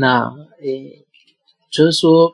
[0.00, 0.30] 那
[0.62, 1.04] 诶，
[1.70, 2.32] 就是说，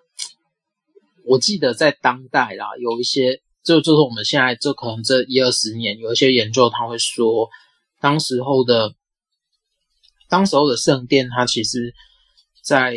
[1.24, 7.48] 我记得在当代啦，有一些就就是我们现在就可能这一二十年，有一些研究他会说，
[8.00, 8.94] 当时候的
[10.28, 11.92] 当时候的圣殿，它其实
[12.62, 12.96] 在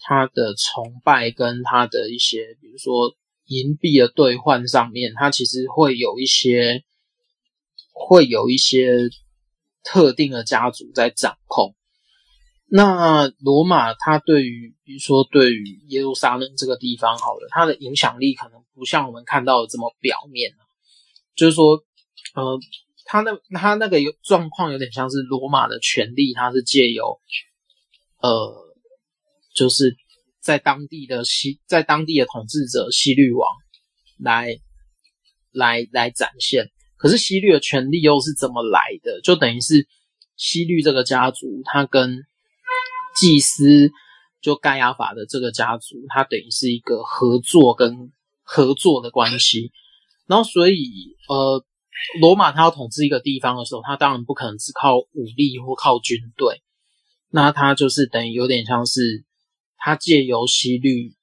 [0.00, 3.14] 它的崇拜跟它的一些，比如说。
[3.46, 6.84] 银币的兑换上面，它其实会有一些，
[7.92, 9.08] 会有一些
[9.82, 11.74] 特定的家族在掌控。
[12.70, 20.52] 那罗马，它对于，比如说对于耶路撒冷这个地方，好了，它的影响力可能不像我们看到的这么表面。
[21.34, 21.82] 就是说，
[22.34, 22.58] 呃，
[23.04, 27.20] 它那它那个有状况有点像是罗马的权力，它是借由，
[28.20, 28.54] 呃，
[29.54, 29.96] 就是。
[30.42, 33.46] 在当地的西，在当地的统治者西律王
[34.18, 34.56] 来
[35.52, 39.20] 来来展现，可是西律的权力又是怎么来的？
[39.20, 39.86] 就等于是
[40.38, 42.24] 西律这个家族，他跟
[43.20, 43.90] 祭司
[44.40, 48.12] 就盖亚法的这个家族，他等于是一个合作跟
[48.42, 49.70] 合作的关系。
[50.26, 51.64] 然后，所以呃，
[52.20, 56.62] 罗马他要统治一个地方的时候，他当然不可能只靠武力或靠军队，
[57.30, 59.24] 那他就是等于有点像是。
[59.82, 61.14] 他借由西律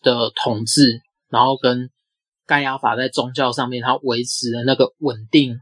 [0.00, 1.90] 的统治，然后跟
[2.46, 5.58] 盖亚法在宗教上面，他维持了那个稳定、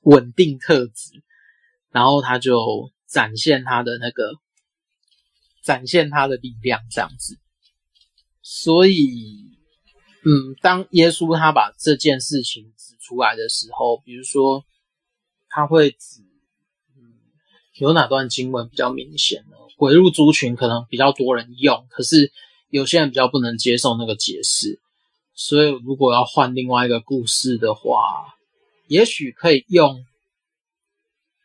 [0.00, 1.22] 稳定特质，
[1.90, 4.32] 然后他就展现他的那个，
[5.62, 7.38] 展现他的力量这样子。
[8.40, 9.50] 所以，
[10.24, 14.64] 嗯，当耶稣他把这件事情指出来的时候，比如说
[15.50, 16.22] 他会指，
[16.96, 17.20] 嗯，
[17.74, 19.56] 有哪段经文比较明显呢？
[19.76, 22.32] 鬼入猪群可能比较多人用，可是
[22.70, 24.80] 有些人比较不能接受那个解释，
[25.34, 28.34] 所以如果要换另外一个故事的话，
[28.86, 30.04] 也许可以用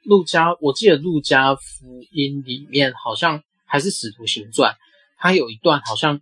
[0.08, 0.56] 路加。
[0.62, 4.76] 我记得路加福音里面好像还是使徒行传，
[5.18, 6.20] 它有一段好像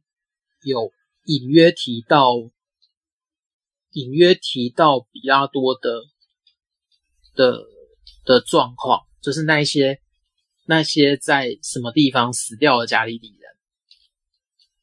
[0.64, 0.92] 有
[1.24, 2.34] 隐约提到，
[3.92, 6.02] 隐约提到比较多的
[7.36, 7.64] 的
[8.26, 10.02] 的状况，就是那一些。
[10.68, 13.52] 那些在什么地方死掉的加利利人，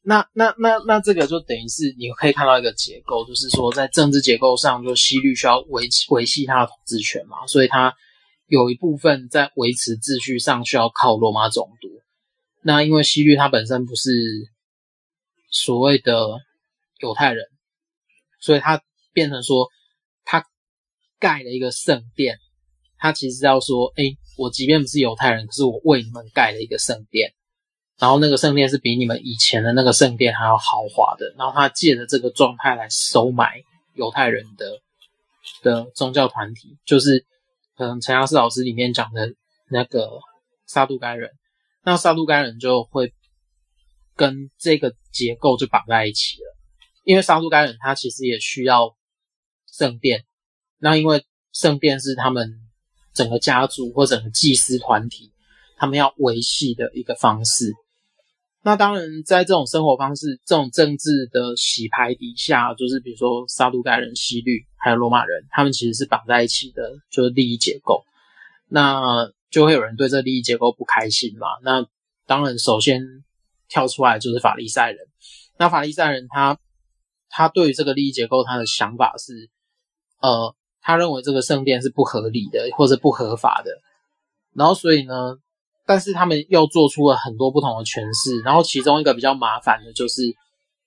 [0.01, 7.93] 那那那那这个就等于是你可以看到一个结构，就是说在政治结构上，就希律需要维维系他的统治权嘛，所以他
[8.47, 11.89] 有一部分在维持秩序上需要靠罗马总督。
[12.61, 14.11] 那因为希律他本身不是
[15.49, 16.39] 所谓的
[16.99, 17.45] 犹太人，
[18.39, 18.81] 所以他
[19.13, 19.69] 变成说
[20.23, 20.45] 他
[21.19, 22.37] 盖了一个圣殿，
[22.97, 24.17] 他其实要说，哎。
[24.35, 27.35] 我即便不是犹太人，可是我为你们盖了一个圣殿，
[27.99, 31.35] 然后那个圣殿是比你们以前的那个圣殿还要豪华的。
[31.37, 33.61] 然后他借着这个状态来收买
[33.93, 34.81] 犹太人的
[35.61, 37.27] 的宗教团体，就是
[37.75, 39.33] 可能陈亚斯老师里面讲的
[39.69, 40.19] 那个
[40.65, 41.31] 撒都该人。
[41.83, 43.13] 那撒都该人就会
[44.15, 46.55] 跟这个结构就绑在一起了，
[47.03, 48.95] 因为撒都该人他其实也需要
[49.71, 50.25] 圣殿，
[50.79, 52.59] 那因为圣殿是他们。
[53.15, 55.31] 整个家族或整个祭司团体，
[55.77, 57.71] 他们要维系的一个方式。
[58.63, 68.03] 那当然，在这种生活方式、这种政治的洗牌底下，就是比如说撒都该人、希律还有罗马人，他们其实是绑在一起的，就是利益结构。
[68.67, 71.47] 那就会有人对这利益结构不开心嘛？
[71.63, 71.85] 那
[72.27, 73.01] 当然，首先
[73.67, 75.07] 跳出来就是法利赛人。
[75.57, 76.59] 那法利赛人他
[77.29, 79.49] 他对于这个利益结构，他的想法是，
[80.19, 80.55] 呃。
[80.85, 83.71] 他认为这个圣殿是不合理的，或者不合法的，
[84.53, 85.37] 然后所以呢，
[85.85, 90.23] 但是他们又做出了很多不同的诠释，然后其中一个比较麻烦的就是，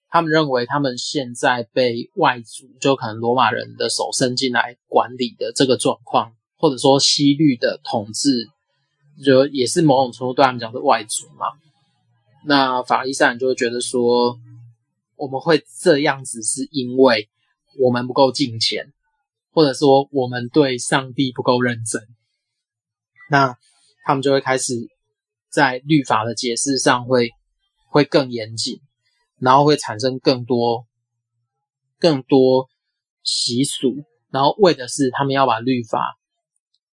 [0.08, 8.48] 他们认为他们现在被外族，就可能罗马人的手伸进来管理的这个状况，或者说西律的统治，
[9.24, 11.46] 就也是某种程度对他们讲的外族嘛。
[12.44, 14.38] 那法利赛人就会觉得说，
[15.16, 17.28] 我们会这样子是因为
[17.78, 18.92] 我们不够敬虔。
[19.52, 22.06] 或者说我们对上帝不够认真，
[23.30, 23.56] 那
[24.04, 24.74] 他们就会开始
[25.48, 27.30] 在律法的解释上会
[27.88, 28.82] 会更严谨，
[29.38, 30.86] 然后会产生更多
[31.98, 32.68] 更多
[33.22, 36.16] 习俗，然后为的是他们要把律法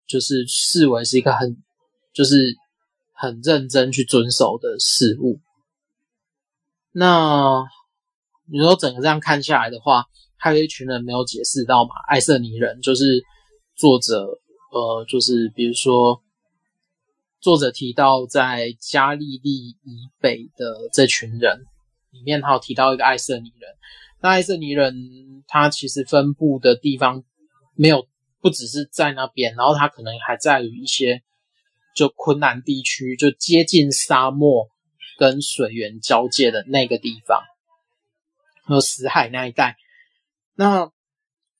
[0.05, 1.61] 就是视为是一个很
[2.13, 2.55] 就是
[3.11, 5.39] 很认真去遵守的事物。
[6.91, 7.63] 那
[8.51, 11.91] 你说整个这样看下来的话，还有一群人没有解释到嘛？
[12.07, 13.23] 爱色尼人就是
[13.75, 14.39] 作者，
[14.71, 16.21] 呃，就是比如说
[17.39, 21.65] 作者提到在加利利以北的这群人
[22.13, 23.69] 里面，他有提到一个爱色尼人。
[24.21, 27.25] 那爱色尼人他其实分布的地方
[27.75, 28.07] 没有
[28.39, 31.21] 不只是在那边，然后他可能还在于一些
[31.93, 34.69] 就昆南地区，就接近沙漠。
[35.15, 37.43] 跟水源交界的那个地方，
[38.65, 39.77] 和死海那一带。
[40.55, 40.89] 那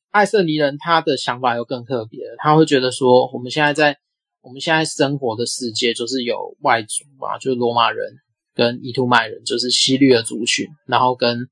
[0.10, 4.00] 爱色尼人他的想法又更特别，他会觉得说，我们现在在
[4.42, 8.16] 我们现在生活的世界，就是有外族嘛，就是罗马人
[8.54, 11.50] 跟以图麦人，就是希律的族群，然后跟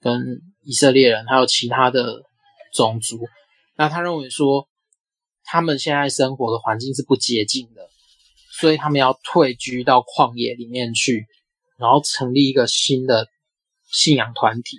[0.00, 2.22] 跟以色列人，还有其他的
[2.72, 3.20] 种族。
[3.76, 4.68] 那他认为说，
[5.44, 7.88] 他们现在生活的环境是不洁净的。
[8.58, 11.26] 所以他们要退居到旷野里面去，
[11.76, 13.28] 然后成立一个新的
[13.92, 14.78] 信仰团体，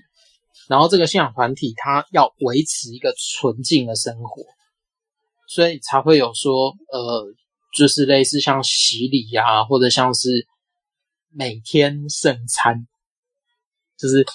[0.68, 4.44] 然后这个信仰团体它要维持一个纯净的生活，
[5.48, 7.28] 所以才会有说，呃，
[7.78, 10.48] 就是类似像洗礼呀，或者像是
[11.38, 12.88] 每天圣餐，
[13.96, 14.26] 就是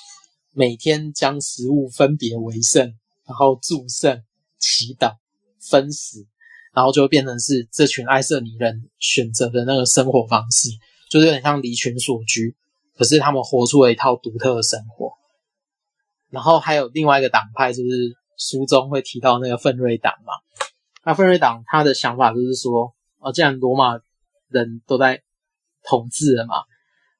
[0.52, 2.96] 每天将食物分别为圣，
[3.26, 4.22] 然后祝圣、
[4.60, 5.16] 祈祷、
[5.58, 6.24] 分食。
[6.72, 10.68] 然后就变成是这群爱色尼人选择的那个生活方式，
[11.10, 12.56] 就是有点像离群索居，
[12.96, 15.12] 可是他们活出了一套独特的生活。
[16.30, 20.34] 然后还有另外一个党派，就是书中会提到那个奋锐党嘛。
[21.04, 24.00] 那奋锐党他的想法就是说，啊，既然罗马
[24.48, 25.20] 人都在
[25.82, 26.62] 统治了嘛，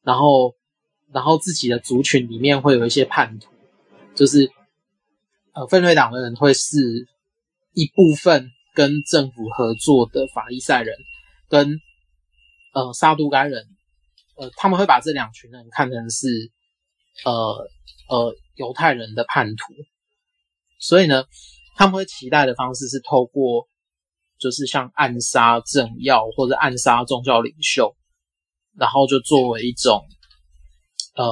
[0.03, 0.55] 然后
[1.13, 3.49] 然后自己的族群里面会有一些叛徒，
[4.15, 4.51] 就是
[5.53, 7.07] 呃奋锐党的人会是
[7.73, 8.51] 一部分。
[8.75, 10.97] 跟政府合作的法利赛人，
[11.51, 11.79] 跟
[12.73, 13.67] 呃撒都该人，
[14.35, 16.27] 呃他们会把这两群人看成是
[17.27, 17.69] 呃
[18.09, 19.75] 呃犹太人的叛徒，
[20.79, 21.25] 所以呢，
[21.77, 23.69] 他们会期待的方式是透过
[24.39, 27.95] 就是像暗杀政要或者暗杀宗教领袖，
[28.77, 30.05] 然后就作为一种
[31.15, 31.25] 呃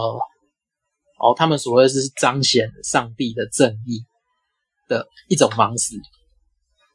[1.18, 4.04] 哦他们所谓是彰显上帝的正义
[4.88, 5.94] 的一种方式。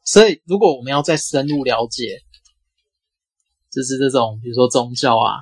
[0.03, 2.21] 所以，如果我们要再深入了解，
[3.71, 5.41] 就是这种比如说宗教啊，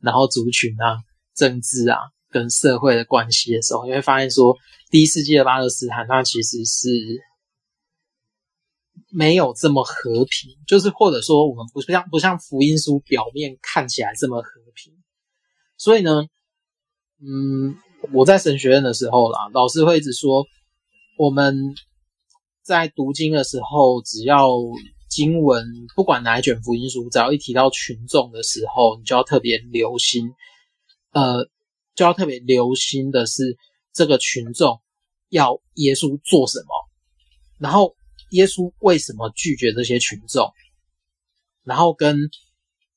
[0.00, 0.98] 然后族群啊、
[1.36, 1.98] 政治啊
[2.28, 4.56] 跟社会的关系的时候，你会发现说，
[4.90, 6.88] 第一世纪的巴勒斯坦它其实是
[9.10, 14.92] 没有这么和平，就是或者说我们不像不像福音书表面看起来这么和平。
[15.76, 16.26] 所以呢，
[17.20, 17.76] 嗯，
[18.12, 20.46] 我在神学院的时候啦，老师会一直说
[21.16, 21.74] 我们。
[22.62, 24.48] 在读经的时候，只要
[25.08, 25.64] 经文
[25.96, 30.30] 不管哪一卷福音书，只要一提到群众的时候，你就要特别留心，
[31.10, 31.48] 呃，
[31.96, 33.56] 就要特别留心的是
[33.92, 34.80] 这个群众
[35.30, 36.66] 要耶稣做什么，
[37.58, 37.96] 然后
[38.30, 40.52] 耶稣为什么拒绝这些群众，
[41.62, 42.16] 然后跟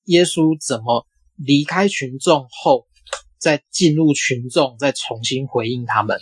[0.05, 1.05] 耶稣怎么
[1.35, 2.87] 离开群众后
[3.37, 6.19] 再进入群众，再重新回应他们。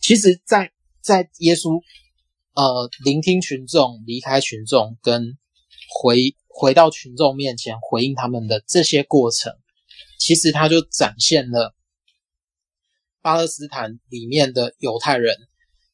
[0.00, 1.80] 其实在，在耶稣。
[2.54, 5.38] 呃，聆听群众，离开群众，跟
[5.88, 9.54] 回回到群众面前回应他们的这些过程，
[10.18, 11.74] 其实他就展现了
[13.22, 15.34] 巴勒斯坦里面的犹太人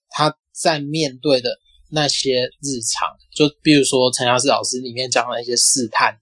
[0.09, 1.61] 他在面对的
[1.91, 6.19] 那些日常，就比如说陈亚斯老师里面讲的一些试探，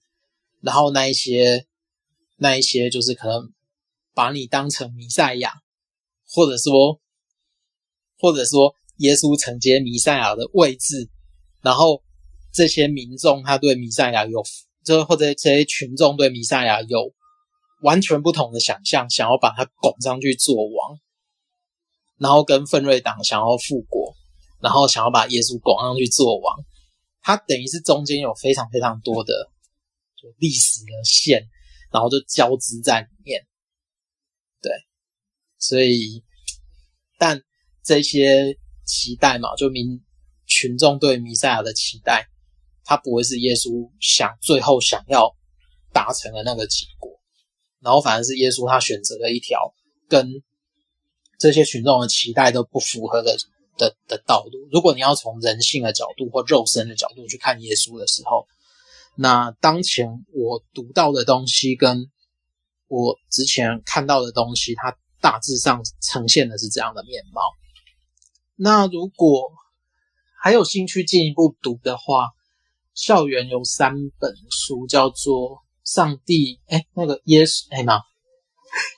[0.61, 1.65] 然后那一些
[2.37, 3.53] 那一些就是可能
[4.13, 5.53] 把你当成弥赛亚，
[6.27, 6.99] 或者说
[8.19, 8.75] 或者说。
[8.99, 11.07] 耶稣承接弥赛亚的位置，
[11.61, 12.01] 然后
[12.51, 14.43] 这些民众他对弥赛亚有，
[14.83, 17.13] 就或者这些群众对弥赛亚有
[17.83, 20.97] 完全不同的想象，想要把他拱上去做王，
[22.17, 24.15] 然后跟奋锐党想要复国，
[24.67, 26.57] 然后想要把耶稣拱上去做王，
[27.21, 29.49] 他等于是中间有非常非常多的
[30.21, 31.47] 就历史的线，
[31.89, 33.47] 然后就交织在里面，
[34.61, 34.71] 对，
[35.57, 36.23] 所以
[37.17, 37.41] 但
[37.83, 38.57] 这些。
[38.89, 40.01] 期待嘛，就民
[40.45, 42.25] 群众对弥赛亚的期待，
[42.85, 45.35] 他不会是耶稣想最后想要
[45.91, 47.11] 达成的那个结果，
[47.81, 49.59] 然后反而是耶稣他选择了一条
[50.07, 50.41] 跟
[51.37, 53.35] 这些群众的期待都不符合的
[53.77, 54.67] 的的道路。
[54.71, 58.47] 如果你要从人性的角度或肉身的角度去看耶稣的时候，
[59.15, 62.11] 那当前我读到的东西跟
[62.87, 67.41] 我之前看到的东西，它大致上呈现的是这样的面貌。
[68.55, 69.51] 那如果
[70.39, 72.31] 还有兴趣进一步读的话，
[72.93, 75.49] 校园有三本书，叫做
[75.83, 78.01] 《上帝》哎，那个耶稣哎嘛，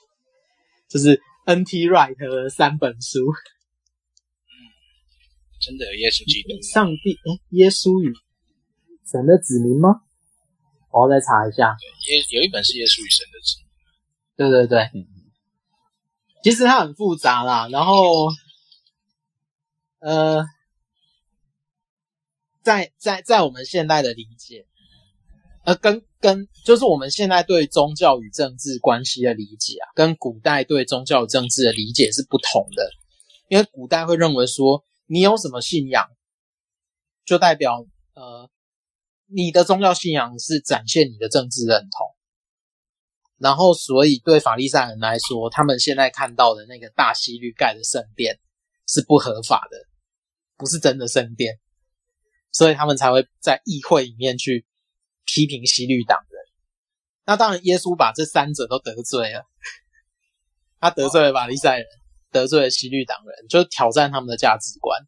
[0.88, 1.88] 就是 N.T.
[1.88, 3.20] Wright 的三本书。
[5.60, 6.60] 嗯，真的有耶稣基督？
[6.62, 8.12] 上帝哎，耶稣与
[9.10, 10.00] 神的子民吗？
[10.90, 11.76] 我要再查一下。
[11.76, 13.66] 对，耶有一本是耶稣与神的子民。
[14.36, 15.06] 对对对，嗯，
[16.42, 17.68] 其实它很复杂啦。
[17.68, 18.28] 然后，
[20.00, 20.46] 呃。
[22.62, 24.66] 在在在我们现代的理解，
[25.64, 32.90] 呃，跟跟就是我们现在对宗教与政治关系的理解啊，跟古代对宗教与政治的理解是不同的。
[33.48, 36.06] 因为古代会认为说，你有什么信仰，
[37.24, 37.84] 就代表
[38.14, 38.48] 呃，
[39.26, 42.14] 你的宗教信仰是展现你的政治认同。
[43.36, 48.38] 然后，所以对法利赛人来说，他们现在看到的那个大希律盖的圣殿
[48.86, 49.78] 是不合法的，
[50.56, 51.58] 不是真的圣殿。
[52.52, 54.64] 所以他们才会在议会里面去
[55.24, 56.40] 批评西律党人。
[57.24, 59.44] 那当然，耶稣把这三者都得罪了，
[60.78, 61.86] 他得罪了法利赛人，
[62.30, 65.00] 得罪了西律党人，就挑战他们的价值观。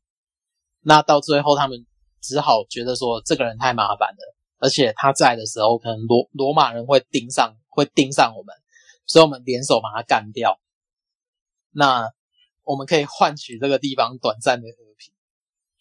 [0.80, 1.86] 那到最后，他们
[2.20, 8.54] 只好觉得说这个人太麻烦了，而且他在的时候，可能罗罗马人会盯上，会盯上我们，
[9.06, 10.60] 所以我们联手把他干掉。
[11.70, 12.10] 那
[12.64, 15.12] 我们可以换取这个地方短暂的和平。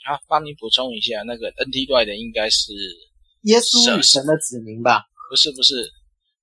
[0.04, 2.74] 啊，帮你补充一下，那个 NT Wright 的应该是
[3.42, 5.06] 耶稣与神的子民吧？
[5.30, 5.92] 不是，不是，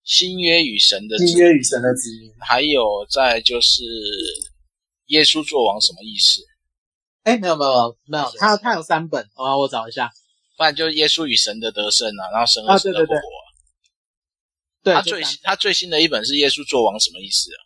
[0.05, 2.33] 新约与神的新约与神的子民。
[2.39, 3.83] 还有再就是
[5.09, 6.41] 耶稣作王什么意思？
[7.25, 10.11] 哎，没有没有没有，他他有三本，我我找一下。
[10.57, 13.19] 不然就是耶稣与神的得胜啊，然后神和神的复活。
[13.19, 13.47] 啊、
[14.83, 17.61] 对，对，对，对，他最他最新的一本是耶稣作王什么意思啊？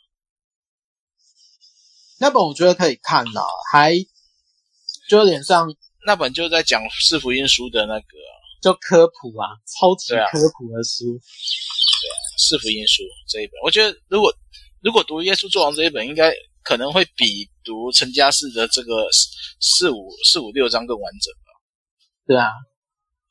[2.18, 3.94] 那本我觉得可以看啊，还。
[5.08, 5.66] 就有点像
[6.06, 8.06] 那本就在讲四福音书的那个，
[8.62, 11.04] 就科普啊，超级科普的书。
[11.04, 14.32] 对啊，四福音书这一本，我觉得如果
[14.80, 16.32] 如果读耶稣作王这一本，应该
[16.64, 19.08] 可能会比读陈家士的这个
[19.60, 21.52] 四五四五六章更完整吧？
[22.26, 22.50] 对啊，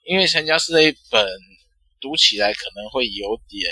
[0.06, 1.26] 因为陈家士那一本
[2.00, 3.72] 读起来可能会有点，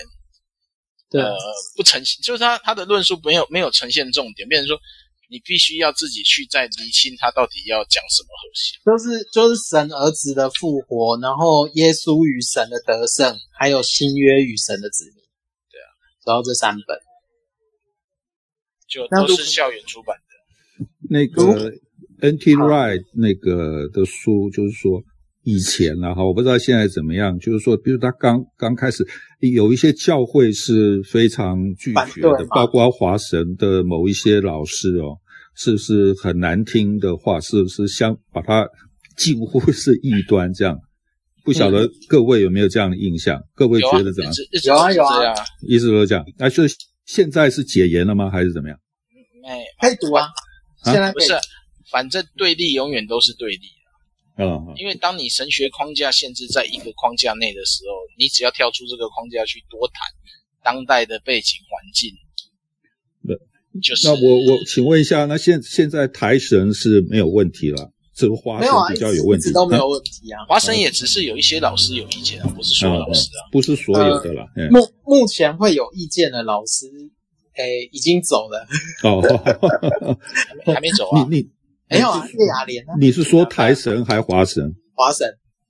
[1.09, 1.37] 对呃，
[1.75, 4.79] 不呈现，就是他他的论述没有没有呈现重点，变成说。
[5.31, 15.21] 你必须要自己去再厘清他到底要讲什么核心，就是就是神儿子的复活，然后耶稣与神的得胜，还有新约与神的子民。
[15.69, 15.89] 对啊，
[16.25, 16.97] 然后这三本
[18.89, 20.85] 就都是校园出版的。
[21.09, 21.71] 那个
[22.21, 22.55] N.T.
[22.55, 25.01] Wright 那个的书，就是说
[25.43, 27.37] 以前啊，哈，我不知道现在怎么样。
[27.39, 29.07] 就是说，比如他刚刚开始，
[29.39, 35.17] 有一些教会是非常拒绝的，包括华神的某一些老师哦。
[35.55, 37.37] 是不是很难听的话？
[37.41, 38.65] 是不是相把它
[39.17, 40.79] 近乎是异端这样？
[41.43, 43.37] 不晓得各位有没有这样的印象？
[43.37, 44.33] 嗯、各位觉得怎样？
[44.63, 45.33] 有啊有啊，
[45.67, 46.23] 一直都这样。
[46.37, 46.77] 那就是
[47.09, 48.29] 现在是解严了吗？
[48.29, 48.79] 还是怎么样？
[49.41, 50.27] 没，可以读啊。
[50.83, 51.33] 现在不是，
[51.89, 54.45] 反正对立永远都是对立的。
[54.45, 60.05] 嗯，因为当你神学框架限制在一个框架内的时候，你只要跳出这个框架去多谈
[60.63, 62.13] 当代的背景环境。
[63.81, 70.43] 就是、那我我请问一下，那现现在台神是没有问题了，这个华神比较有问题，一直都没有问题啊。
[70.45, 74.45] 华神也只是有一些老师有意见啊，不是所有老师啊，不是所有的啦。
[74.69, 76.87] 目目前会有意见的老师，
[77.55, 78.67] 诶，已经走了。
[79.03, 79.21] 哦，
[80.73, 81.25] 还没走啊？
[81.29, 81.49] 你你
[81.89, 82.27] 没有啊？
[82.37, 82.93] 叶雅莲呢？
[82.99, 84.75] 你是说台神还华神？
[84.93, 85.27] 华神，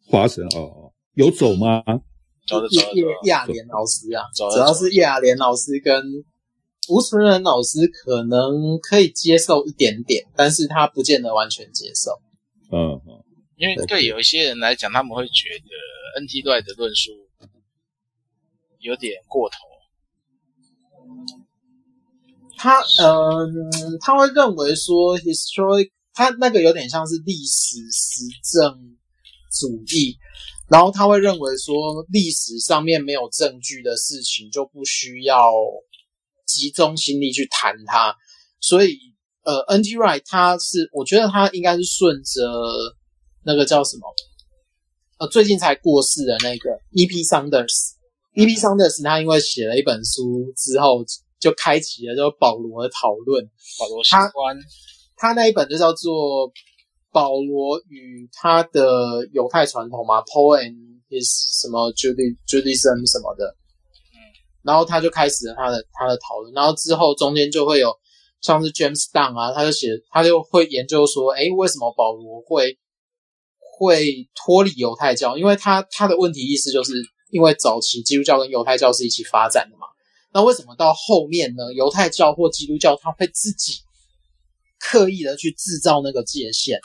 [0.07, 1.83] 华神哦哦，有走吗？
[2.47, 2.95] 走的走的。
[2.95, 6.03] 叶雅莲老师啊，主要是叶雅莲老师跟。
[6.91, 12.19] 吴纯仁老师可能可以接受一点点，但是他不见得完全接受。
[12.71, 13.01] 嗯，
[13.57, 17.11] 因为对有一些人来讲，他们会觉得 NT Wright 的论述
[18.79, 19.57] 有点过头。
[22.57, 23.47] 他呃，
[24.01, 28.97] 他会认为说 historic，他那个有点像是历史实证
[29.51, 30.17] 主义，
[30.69, 35.51] 然后他会认为说历史上面没有证据的事情就不需要。
[36.49, 38.15] 集中心力去谈它，
[38.59, 39.08] 所以
[39.49, 42.39] 呃，NT Wright 他是，我觉得他应该是顺着
[43.43, 44.03] 那个叫什么，
[45.17, 47.23] 呃，最近才过世的那个 E.P.
[47.23, 48.55] Saunders，E.P.
[48.55, 51.03] Saunders 他因为写了一本书之后，
[51.39, 53.43] 就开启了就保罗的讨论。
[53.79, 54.55] 保罗相关，
[55.15, 56.47] 他那一本就叫做
[57.11, 60.75] 《保罗与他的犹太传统》嘛，Paul and
[61.09, 63.55] his 什么 Judaism 什么的。
[64.61, 67.91] 然后他就开始了他的他的讨论，然后之后中间就会有
[68.41, 72.77] 像是 James Dunn 啊，他就写，他就会研究说，诶，为什么保罗会
[73.59, 75.37] 会脱离犹太教？
[75.37, 76.93] 因为他他的问题意思就是，
[77.31, 79.87] 因为早期基督教跟犹太教是一起发展的嘛。
[80.33, 81.73] 那为什么到后面呢？
[81.73, 83.73] 犹太教或基督教他会自己
[84.79, 86.79] 刻意的去制造那个界限，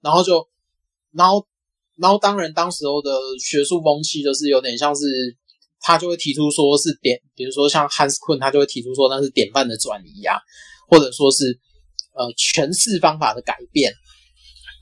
[0.00, 0.48] 然后就，
[1.12, 1.46] 然后，
[1.96, 5.04] 然后当然当时候的学术风气就是有点像是。
[5.80, 10.34] 他就会提出说是典，比如说像 Hans Kuhn，他就会提出说那是典范的转移啊，
[10.88, 11.60] 或者说是
[12.14, 13.92] 呃诠释方法的改变。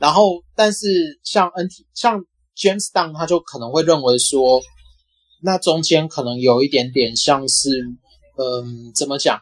[0.00, 2.24] 然后，但是像 NT 像
[2.56, 4.62] James Dunn，他就可能会认为说，
[5.42, 7.68] 那中间可能有一点点像是，
[8.38, 9.40] 嗯，怎么讲？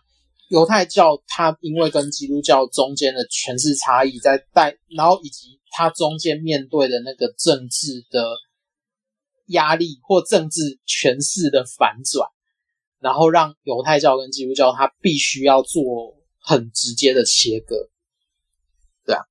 [0.48, 8.24] 犹太教它因为跟基督教中间的诠释差异在带，然后以及它中间面对的那个政治的。
[9.48, 12.26] 压力或政治权势的反转，
[12.98, 15.82] 然后让犹太教跟基督教它必须要做
[16.46, 17.88] 很直接的切割，
[19.06, 19.22] 对啊，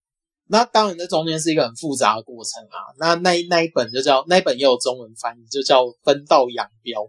[0.47, 2.89] 那当然这中间是一个很复杂的过程啊。
[2.97, 7.07] 那那那一本就叫那一本也有中文翻译，就叫分道扬镳。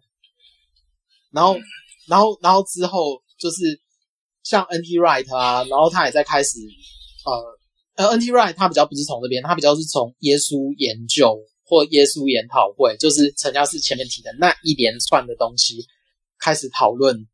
[1.32, 1.56] 然后，
[2.06, 3.80] 然后，然后之后就是
[4.42, 4.98] 像 N.T.
[4.98, 6.58] Wright 啊，然后他也在开始
[7.24, 8.30] 呃呃 N.T.
[8.30, 11.40] Wright 他比较不是从这边，他比较是从耶稣研究。
[11.66, 15.86] 或耶稣研讨会，就是陈嘉士前面提的那一连串的东西，
[16.38, 17.26] 开始讨论。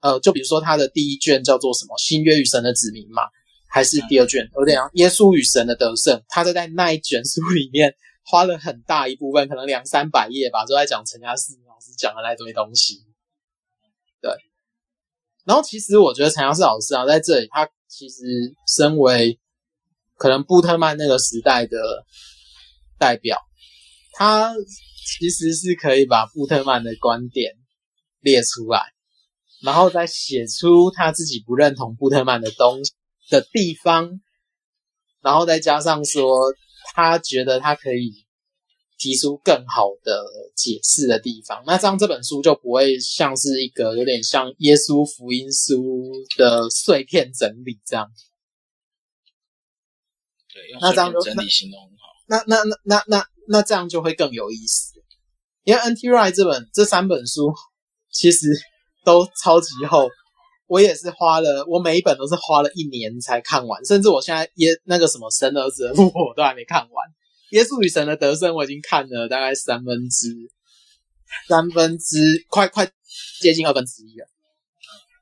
[0.00, 3.22] 呃，就比如说他的第一卷叫做什么《新约与神的子民》嘛，
[3.68, 6.18] 还是第二卷有点像《耶稣与神的得胜》。
[6.28, 7.94] 他就在那一卷书里面
[8.24, 13.04] 花了很大一部分，可能两三百页吧，都在讲陈嘉士老师讲的那堆东西。
[14.20, 14.30] 对。
[15.44, 18.24] 然后其实我觉得陈嘉士老师啊，在这里他其实
[18.66, 19.38] 身为
[20.16, 21.76] 可能布特曼那个时代的。
[23.00, 23.38] 代表
[24.14, 24.52] 他
[25.06, 27.54] 其实是可以把布特曼的观点
[28.18, 28.80] 列出来，
[29.62, 32.92] 然后再写出他自己不认同布特曼的东西
[33.30, 34.20] 的地方，
[35.20, 36.54] 然后再加上说
[36.94, 38.24] 他觉得他可以
[38.96, 40.24] 提出更好的
[40.56, 48.10] 解释的地方，那这样这本书就不会像是一个有点像耶稣福音书的碎片整理这样。
[50.52, 51.90] 对，用碎片整理形容。
[52.30, 54.92] 那那那那那那这样就会更有意思，
[55.64, 56.08] 因为 N.T.
[56.10, 57.54] Wright 这本这三本书
[58.10, 58.48] 其实
[59.04, 60.08] 都超级厚，
[60.66, 67.06] 我也是花了，我每一本都是花了一年才看完，甚至我现在耶那个什么神儿子的复活我都还没看完，
[67.50, 70.28] 耶稣与神的得胜我已经看了大概三分之
[71.48, 72.18] 三分之
[72.48, 72.90] 快快
[73.40, 74.26] 接近二分之一了，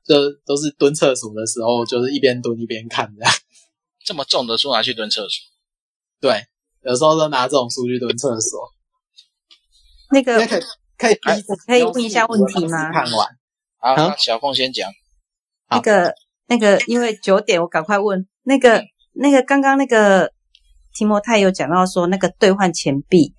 [0.05, 0.15] 这
[0.45, 3.33] 都是蹲厕所的时候，就是一边蹲一边看这样。
[4.05, 5.29] 这么重的书拿去蹲厕所？
[6.21, 6.45] 对。
[6.83, 8.61] 有时候都拿这种书去蹲厕所。
[10.11, 10.61] 那个可以
[10.97, 12.93] 可以可以可以问一下问题吗？
[12.93, 13.36] 看完。
[13.77, 14.91] 好，嗯、小凤先讲。
[15.69, 16.13] 那个
[16.47, 18.27] 那个，因为九点，我赶快问。
[18.43, 20.31] 那个那个，刚刚那个
[20.93, 23.33] 提摩太有讲到说那个兑换钱币，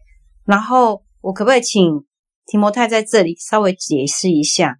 [0.44, 2.06] 然后我可不可以请
[2.46, 4.78] 提摩太在这里稍微解释一下？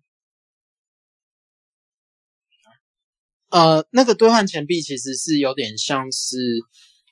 [3.50, 6.36] 呃，那个兑换钱币其实是有点像是。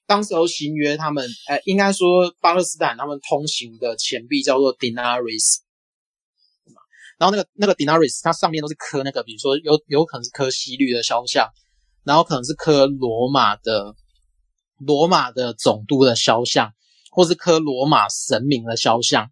[0.08, 5.36] 当时候新约他们，呃，应该说巴勒斯坦他们通行的钱币叫做 denarii，
[7.18, 11.50] 然后那个那个 denarii 它上面都是刻那个，比如说有有可能是刻希律的肖像，
[12.04, 13.94] 然后可能是刻罗马的
[14.78, 16.72] 罗马的总督的肖像，
[17.10, 19.30] 或是刻罗马神明的肖像，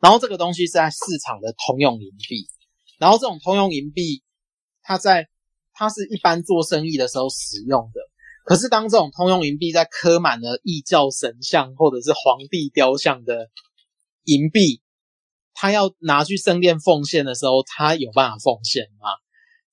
[0.00, 2.48] 然后这个东西是在市场的通用银币，
[2.98, 4.22] 然后这种通用银币，
[4.82, 5.28] 它在
[5.72, 8.00] 它是一般做生意的时候使用的。
[8.46, 13.48] 可是，当这种通用银币在刻满了异教神像或者是皇帝雕像的
[14.24, 14.82] 银币，
[15.54, 19.08] 他要拿去圣殿奉献的时候，他有办法奉献吗？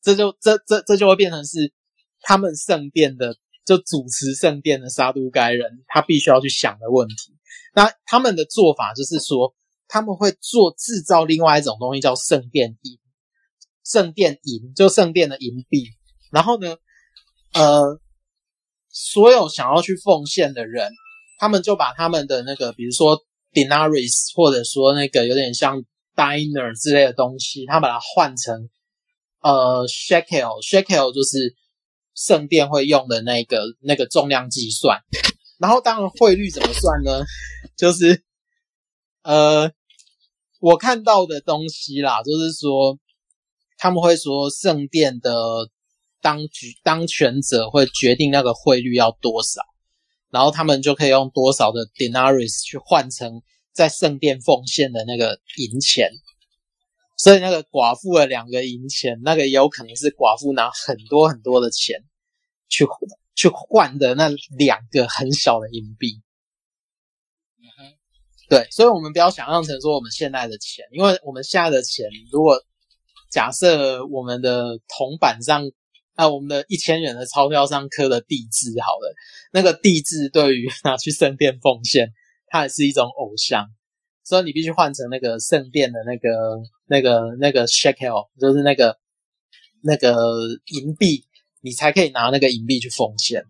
[0.02, 1.74] 这就这这这就会变成是
[2.22, 7.36] 他们圣殿的就主持圣殿的撒都该人，他必须要去想的问题。
[7.74, 9.54] 那他们的做法就是说，
[9.88, 13.00] 他们会做制造另外一种东西，叫圣殿银，
[13.84, 15.88] 圣殿银就圣殿的银币。
[16.32, 16.78] 然后呢，
[17.54, 18.00] 呃。
[18.94, 20.92] 所有想要去奉献的人，
[21.40, 23.24] 他们就把他们的那个，比如说
[23.54, 25.84] denaris，或者说那个有点像
[26.16, 28.70] diner 之类的东西，他把它换成
[29.42, 31.56] 呃 shekel，shekel 就是
[32.16, 35.00] 圣殿会用的那个那个重量计算。
[35.60, 37.24] 然后当然汇率怎么算呢？
[37.78, 38.24] 就是
[39.24, 39.72] 呃
[40.60, 43.00] 我看到的东西啦，就是说
[43.78, 45.32] 他们会说圣殿的。
[46.24, 49.60] 当局当权者会决定那个汇率要多少，
[50.32, 53.42] 然后他们就可以用多少的 denarii 去换成
[53.74, 56.10] 在圣殿奉献的那个银钱。
[57.18, 62.04] 所以那个寡妇的两个银钱，那个也有可能是寡妇拿很多很多的钱
[62.68, 62.84] 去
[63.36, 64.28] 去换的那
[64.58, 66.20] 两个很小的银币。
[67.60, 67.94] 嗯哼，
[68.50, 72.60] 对，所以我们不要想象成说我们现在的钱，因为我们现在的钱，如果
[73.30, 75.64] 假设我们的铜板上，
[76.16, 79.16] 啊，我们的一千元的钞票上刻了帝字，好了，
[79.52, 82.12] 那个帝字对于拿去圣殿奉献，
[82.48, 83.68] 它也是一种偶像。
[84.24, 86.30] 所以你必须换成那个圣殿的那个、
[86.86, 88.98] 那个、那个 shekel，就是那个
[89.82, 90.14] 那个
[90.68, 91.26] 银币，
[91.62, 93.44] 你才可以拿那个银币去奉献。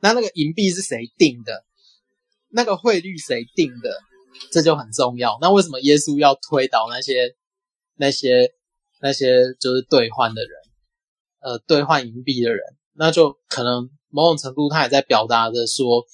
[0.00, 1.64] 那那个银币是谁定的？
[2.48, 3.98] 那个汇率谁定的？
[4.52, 5.38] 这就很重要。
[5.40, 7.34] 那为什么耶稣要推倒那些、
[7.96, 8.52] 那些、
[9.00, 10.50] 那些就是兑换的人？
[11.46, 12.58] 呃，兑换银币的人，
[12.92, 16.04] 那就可能某种程度他也在表达着说。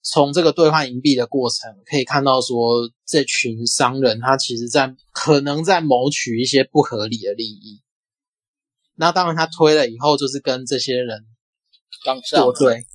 [0.00, 7.82] 从这个兑换银币的过程可以看到，说这群商人他其实在可能在谋取一些不合理的利益。
[8.94, 11.26] 那当然，他推了以后，就是跟这些人
[12.30, 12.86] 作对，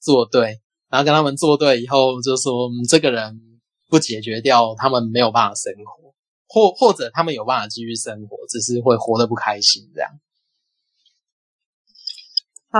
[0.00, 3.38] 作对，然后跟他们作对以后，就说这个人
[3.88, 6.14] 不解决掉，他们没有办法生活，
[6.48, 10.10] 或或者他们有办法继续生活，只是会活得不开心这样。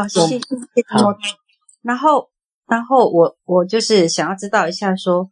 [0.02, 0.82] 好，谢谢，谢谢。
[0.88, 1.16] 好，
[1.82, 2.30] 然后。
[2.68, 5.30] 然后我我就是想要知道一下，说，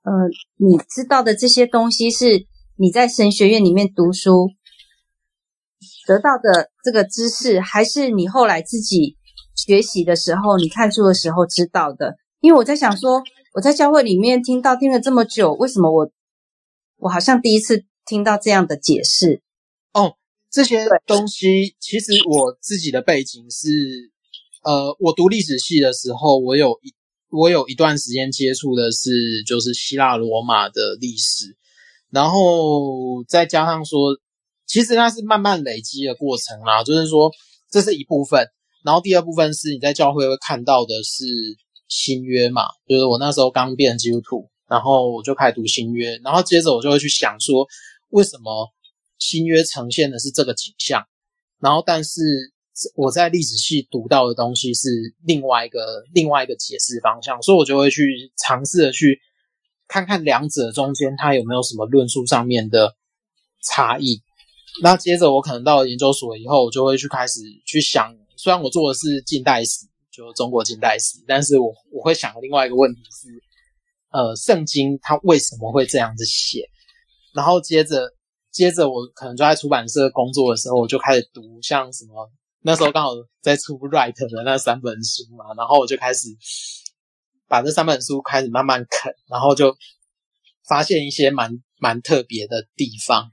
[0.00, 0.10] 呃，
[0.56, 2.46] 你知道的这些东西是
[2.76, 4.48] 你在神学院里面读书
[6.06, 9.18] 得到的这个知识，还是你后来自己
[9.54, 12.16] 学习的时候，你看书的时候知道的？
[12.40, 16.10] 因为我在想说，我在教会里面听到听了这么久，为什么我
[16.96, 19.42] 我好像第一次听到这样的解释？
[19.92, 20.14] 哦，
[20.50, 24.10] 这些东西其实我自己的背景是。
[24.62, 26.92] 呃，我读历史系的时候，我有一
[27.30, 31.56] 我有一段时间接触的是就是希腊罗马的历史，
[32.10, 34.18] 然后再加上说，
[34.66, 37.32] 其实那是慢慢累积的过程啦，就是说
[37.70, 38.48] 这是一部分，
[38.84, 41.24] 然后第二部分是你在教会会看到的是
[41.88, 47.66] 新约嘛，就是我那时候刚变基督徒，然后我就开始读新约，然后接着我就会去想说，
[48.10, 48.68] 为什么
[49.20, 51.06] 新约呈现的是这个景象，
[51.60, 52.52] 然后但是。
[52.94, 54.88] 我在历史系读到的东西是
[55.26, 59.20] 另外一个另外一个解释方向，所以我就会去尝试的去
[59.86, 62.96] 看看两者中间它有没有什么论述上面的
[63.62, 64.22] 差异。
[64.80, 73.28] 那接着我可能到了研究所以后，我就会去开始去想，虽然我做的是近代史，就中国近代史，但是我我会想另外一个问题是，
[74.10, 76.66] 呃，圣经它为什么会这样子写？
[77.34, 78.10] 然后接着
[78.50, 82.30] 接着我可能就在出版社工作的时候，我就开始读像什么。
[82.62, 86.28] 那时候刚好在出 Wright 的那三本书嘛，然后我就开始
[87.48, 89.74] 把这三本书开始慢慢啃，然后就
[90.68, 93.30] 发现一些蛮蛮特别的地方，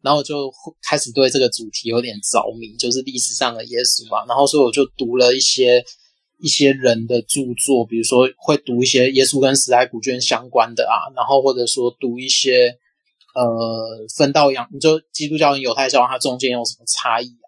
[0.00, 0.50] 然后就
[0.80, 4.24] 开始对这个主题有点着迷，就是历史上的耶稣嘛。
[4.26, 5.84] 然后所以我就读了一些
[6.38, 12.78] 一些人的著作，比如说会读一些耶稣跟史莱古卷相关的啊，然后或者说读一些
[13.34, 17.46] 呃分道扬，你就基督教跟犹太教它中间有什么差异啊？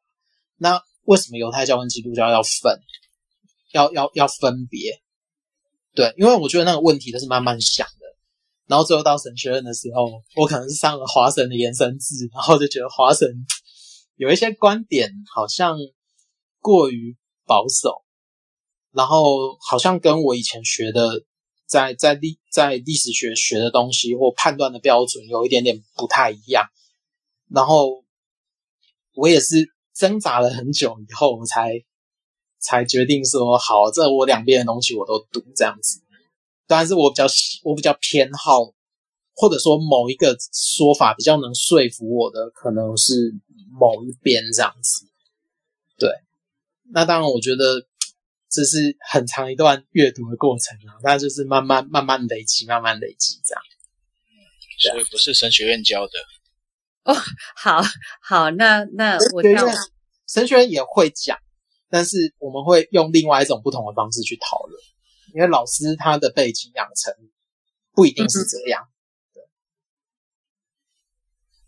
[0.57, 2.81] 那为什么犹太教跟基督教要分，
[3.73, 5.03] 要要要分别？
[5.95, 7.93] 对，因为我觉得那个问题都是慢慢想的。
[8.67, 13.29] 然后最后到神学院的时候，我可能是上了华神的延伸制，然后就觉得华神
[14.17, 15.77] 有一些观点好像
[16.61, 17.17] 过于
[17.47, 18.03] 保守，
[18.91, 21.23] 然后好像跟我以前学的
[21.67, 26.69] 在在历在历史学学的东西或判断的标准有一点点不太一样。
[27.49, 28.05] 然后
[29.15, 29.73] 我也是。
[29.97, 31.85] 挣扎了很久以后，我才
[32.59, 36.01] 才决定说好，这我两边的东西我都读这样子。
[36.67, 37.25] 当然是我比较
[37.63, 38.75] 我比较偏好，
[39.37, 43.37] 或者说某一个说法比较能说服我的，可能是
[43.71, 45.07] 某一边这样子。
[45.97, 46.11] 对，
[46.93, 47.87] 那当然我觉得
[48.55, 53.63] 这是很长一段阅读的过程啊，那就是慢慢慢慢累积，慢慢累积这样。
[54.31, 54.33] 嗯，
[54.79, 56.13] 所以不是神学院教的。
[57.03, 57.15] 哦，
[57.57, 57.83] 好
[58.23, 59.67] 好，那那我要
[60.29, 61.37] 神学院也会讲，
[61.91, 64.81] 但是我们会用另外一种不同的方式去讨论，
[65.35, 67.13] 因为老师他的背景养成
[67.93, 68.89] 不一定是这样。
[69.35, 69.43] 对，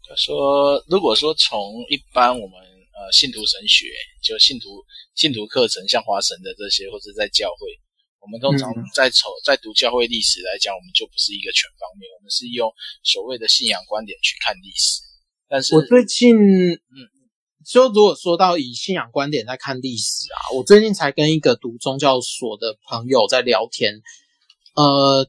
[0.08, 2.60] 他说，如果说从一般我们
[2.96, 3.92] 呃信徒神学，
[4.24, 4.82] 就信徒
[5.14, 7.68] 信徒课程，像华神的这些，或者在教会，
[8.20, 12.72] 我们通常在从在读教会历史来讲，我们就不是一个全方面，我们是用
[13.04, 15.02] 所谓的信仰观点去看历史。
[15.46, 16.34] 但是我最近，
[16.72, 16.96] 嗯，
[17.64, 24.00] 就如果说到以信仰观点在看历史啊，我最近才跟一个读宗教所的朋友在聊天，
[24.74, 25.28] 呃，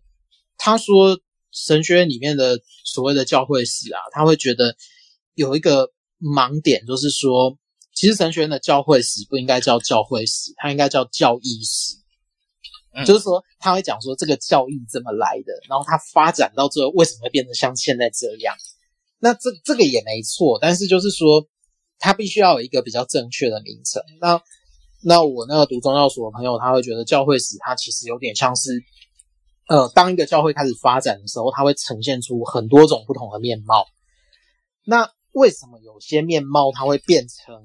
[0.57, 1.19] 他说
[1.51, 4.75] 神学院里面的所谓的教会史啊，他会觉得
[5.35, 7.57] 有一个盲点，就是说，
[7.93, 11.95] 其实神学院的教会史不应该叫教会史，它应该叫教义史。
[12.93, 18.55] 嗯、就是说，他会讲说这个教义怎么来的，然后它发展到最后为什么会变成像现在这样。
[19.19, 21.47] 那这这个也没错，但是就是说，
[21.99, 24.01] 它必须要有一个比较正确的名称。
[24.19, 24.41] 那
[25.03, 28.83] 那我那个读宗教所的朋友，他会觉得教会史它其实有点像是，
[29.67, 33.85] 呃，当一个教会开始发展的时候，它会呈现出很多种不同的面貌。
[34.83, 37.55] 那为什么有些面貌它会变成？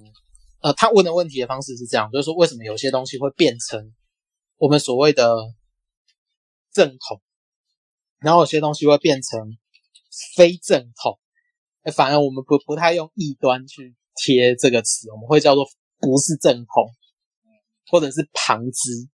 [0.60, 3.92] 呃，他问的问题的方式是这样，就是说为什么有些东西会变成
[4.58, 5.34] 我们所谓的
[6.72, 7.20] 正统，
[8.20, 9.58] 然后有些东西会变成
[10.36, 11.18] 非正统？
[11.92, 15.66] 反而我们不不太用异端去贴这个词，我们会叫做
[15.98, 16.94] 不是正统，
[17.90, 19.08] 或者是旁支。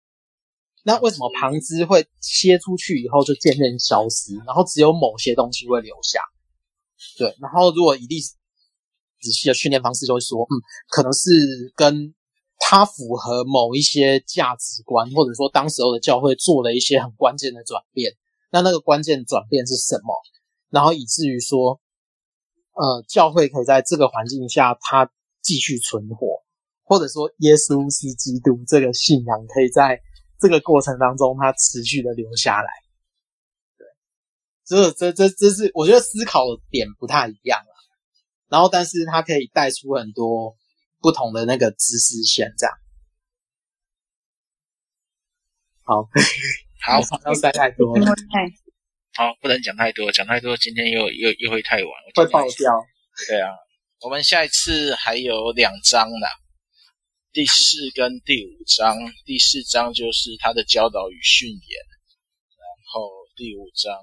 [0.83, 6.21] 那为什么旁支会切出去以后就渐渐消失，然后只有某些东西会留下？
[7.17, 8.35] 对，然后如果以历史
[9.21, 10.53] 仔细的训练方式，就会说，嗯，
[10.89, 11.29] 可能是
[11.75, 12.13] 跟
[12.59, 18.13] 它符合某一些价值观，或者说当时候的教会做了一些很关键的转变。
[18.51, 20.13] 那那个关键转变是什么？
[20.69, 21.79] 然后以至于说。
[22.71, 25.11] 呃，教会可以在这个环境下，它
[25.41, 26.45] 继续存活，
[26.85, 29.99] 或者说耶稣是基督这个信仰可以在
[30.39, 32.69] 这个过程当中，它持续的留下来。
[33.77, 33.85] 对，
[34.65, 37.73] 这这这这是我觉得思考的点不太一样了。
[38.49, 40.57] 然后，但是它可以带出很多
[40.99, 42.75] 不同的那个知识线，这样。
[45.83, 46.03] 好，
[46.81, 48.05] 好， 不要塞太多了。
[49.13, 52.73] 好，不能讲太多，讲太多今天又又又会太晚，会爆掉。
[53.27, 53.49] 对啊，
[54.01, 56.27] 我们下一次还有两章呢，
[57.31, 58.95] 第四跟第五章。
[59.25, 61.59] 第四章就是他的教导与训言，
[62.57, 63.93] 然后第五章，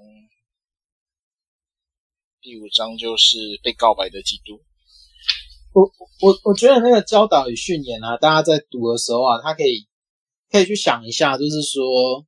[2.47, 4.63] 第五章就是被告白的基督。
[5.73, 5.83] 我
[6.21, 9.89] 我我觉得那个教导与训言啊，大家在读的时候啊，他可以
[10.53, 12.25] 可以去想一下，就是说。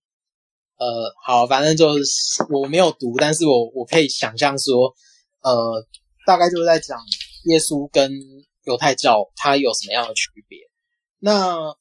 [0.79, 4.95] 呃，好，反正就是我没有读，但是我我可以想象说，
[5.43, 5.85] 呃，
[6.25, 6.97] 大概就是在讲
[7.47, 8.13] 耶稣跟
[8.63, 10.59] 犹太教它有什么样的区别。
[11.19, 11.75] 那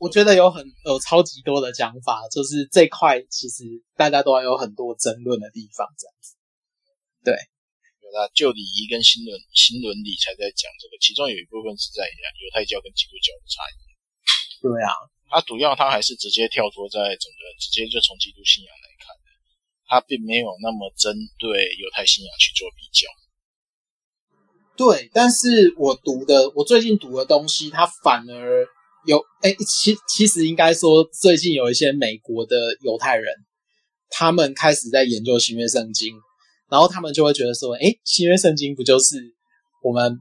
[0.00, 3.64] 我觉得有很有超级多的讲法，就是这块其实
[3.96, 6.36] 大家都还有很多争论的地方，这样子。
[7.24, 7.32] 对，
[8.02, 13.76] 有啦，旧礼仪跟新伦新伦理才在讲这个，其中有一部分是在讲犹太教跟基督教的差异。
[14.60, 14.92] 对啊。
[15.26, 19.26] 他主要，他还是直接跳脱在整个，直接就从基督信仰来看的，
[19.88, 23.08] 他并没有那么针对犹太信仰去做比较。
[24.76, 28.64] 对，但是我读的，我最近读的东西，它反而
[29.06, 33.34] 有，哎，其其实应该说，最近有一些美国的犹太人，
[34.10, 36.14] 他们开始在研究新约圣经，
[36.68, 39.16] 然后他们就会觉得说，哎，新约圣经不就是
[39.82, 40.18] 我们。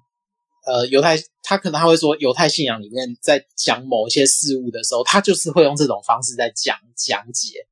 [0.65, 7.67] 呃，犹太他可能他会说，犹太信仰里面在讲某一些事物的时候，他就是会用这种方式在讲讲解，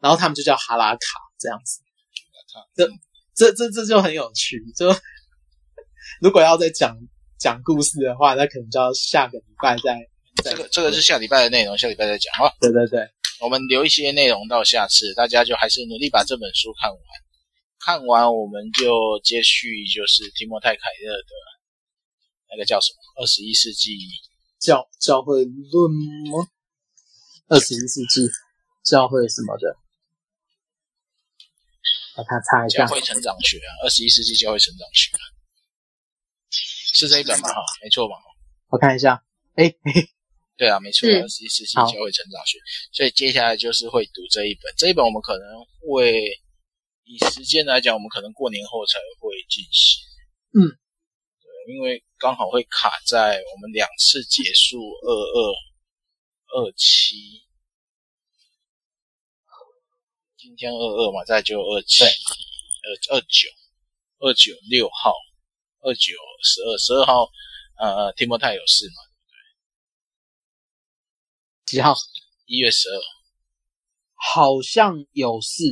[0.00, 0.98] 然后他们就叫哈拉卡
[1.38, 1.82] 这样子。
[2.74, 2.88] 这
[3.34, 4.56] 这这这就很有趣。
[4.74, 4.86] 就
[6.22, 6.96] 如果要再讲
[7.38, 9.98] 讲故事的话，那可能就要下个礼拜再。
[10.42, 12.52] 再这个这个是下礼拜的内容，下礼拜再讲啊。
[12.60, 13.08] 对对对，
[13.40, 16.98] 我们留一些内容到下次，大家就还是努力把这本书看完。
[17.78, 21.28] 看完我们就接续，就是提莫泰凯勒的。
[22.50, 23.22] 那个叫什么？
[23.22, 23.96] 二十一世纪
[24.58, 25.90] 教教会论
[26.32, 26.48] 吗？
[27.48, 28.28] 二十一世纪
[28.84, 29.76] 教会什么的？
[32.16, 32.84] 把它擦一下。
[32.84, 35.10] 教会成长学啊，二十一世纪教会成长学，
[36.50, 37.48] 是这一本吗？
[37.48, 38.16] 哈，没错吧？
[38.68, 39.22] 我看一下。
[39.54, 39.72] 哎，
[40.60, 42.58] 对啊，没错，二十一世纪教会成长学。
[42.92, 44.70] 所以接下来就是会读这一本。
[44.76, 45.42] 这一本我们可能
[45.88, 46.20] 会
[47.04, 50.04] 以时间来讲，我们可能过年后才会进行。
[50.52, 50.68] 嗯。
[51.40, 55.54] 对因为刚好会卡在我们两次结束二二
[56.60, 57.16] 二七，
[60.36, 63.48] 今天二二嘛，再就二七二二九
[64.18, 65.14] 二九六号
[65.80, 66.12] 二九
[66.44, 67.30] 十二十二号，
[67.78, 69.08] 呃，提摩太有事嘛？
[71.70, 71.94] 几号？
[72.46, 73.00] 一月十二，
[74.16, 75.62] 好像有事。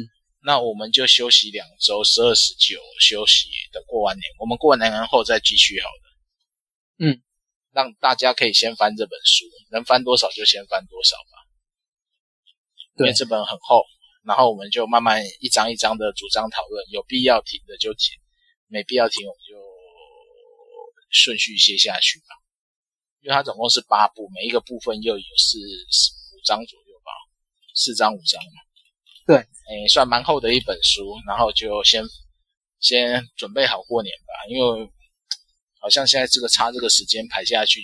[0.44, 6.14] 那我们就休息两周，十二、十九休息，等过完年，我们过完年后再继续好了。
[6.98, 7.20] 嗯，
[7.72, 11.34] 让大家可以先翻这本书，能翻多少就先翻多少吧。
[12.96, 13.82] 对，因为这本很厚，
[14.22, 18.14] 然后我们就慢慢一张一张的主张讨论，有必要停的就停，
[18.68, 19.56] 没必要停我们就
[21.10, 22.37] 顺序写下去吧。
[23.20, 27.12] 因为它总共是八部，每一个部分又有四五章左右吧，
[27.74, 28.62] 四章五章嘛。
[29.26, 32.02] 对，诶，算蛮厚的一本书，然后就先
[32.80, 34.90] 先准备好过年吧，因为
[35.80, 37.80] 好像现在这个差这个时间排下去，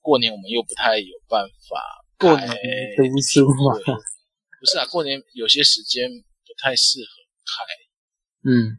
[0.00, 2.48] 过年我们又不太有办法过年
[2.96, 3.78] 读书嘛。
[4.58, 7.06] 不是啊，过年有些时间不太适合
[7.46, 8.76] 开，嗯，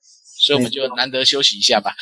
[0.00, 1.92] 所以我们就难得休息一下吧。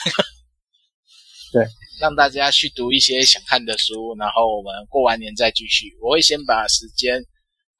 [1.52, 1.66] 对，
[2.00, 5.96] 让大家去读一些想看的书，然后我们过完年再继续。
[6.00, 7.24] 我会先把时间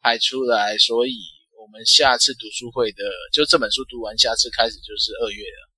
[0.01, 1.13] 排出来，所以
[1.61, 5.71] 我们下次读书会的，就这本书读完，下次开始就是二月了。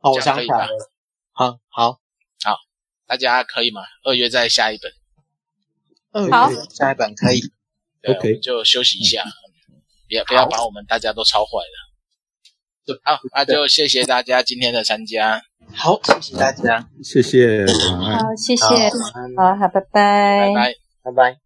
[0.00, 0.68] 哦，我想可以吧？
[1.32, 2.00] 好好
[2.42, 2.56] 好，
[3.06, 3.82] 大家可以吗？
[4.02, 4.92] 二月再下一本。
[6.10, 7.40] 二月下一本可以。
[8.02, 9.24] 对 OK，就休息一下，
[10.06, 11.87] 别、嗯、不要把我们大家都超坏了。
[13.02, 15.42] 好，那就谢谢大家今天的参加。
[15.74, 18.64] 好，谢谢大家，谢谢，好，谢谢，
[19.36, 21.36] 好，好，拜拜，拜拜，拜拜。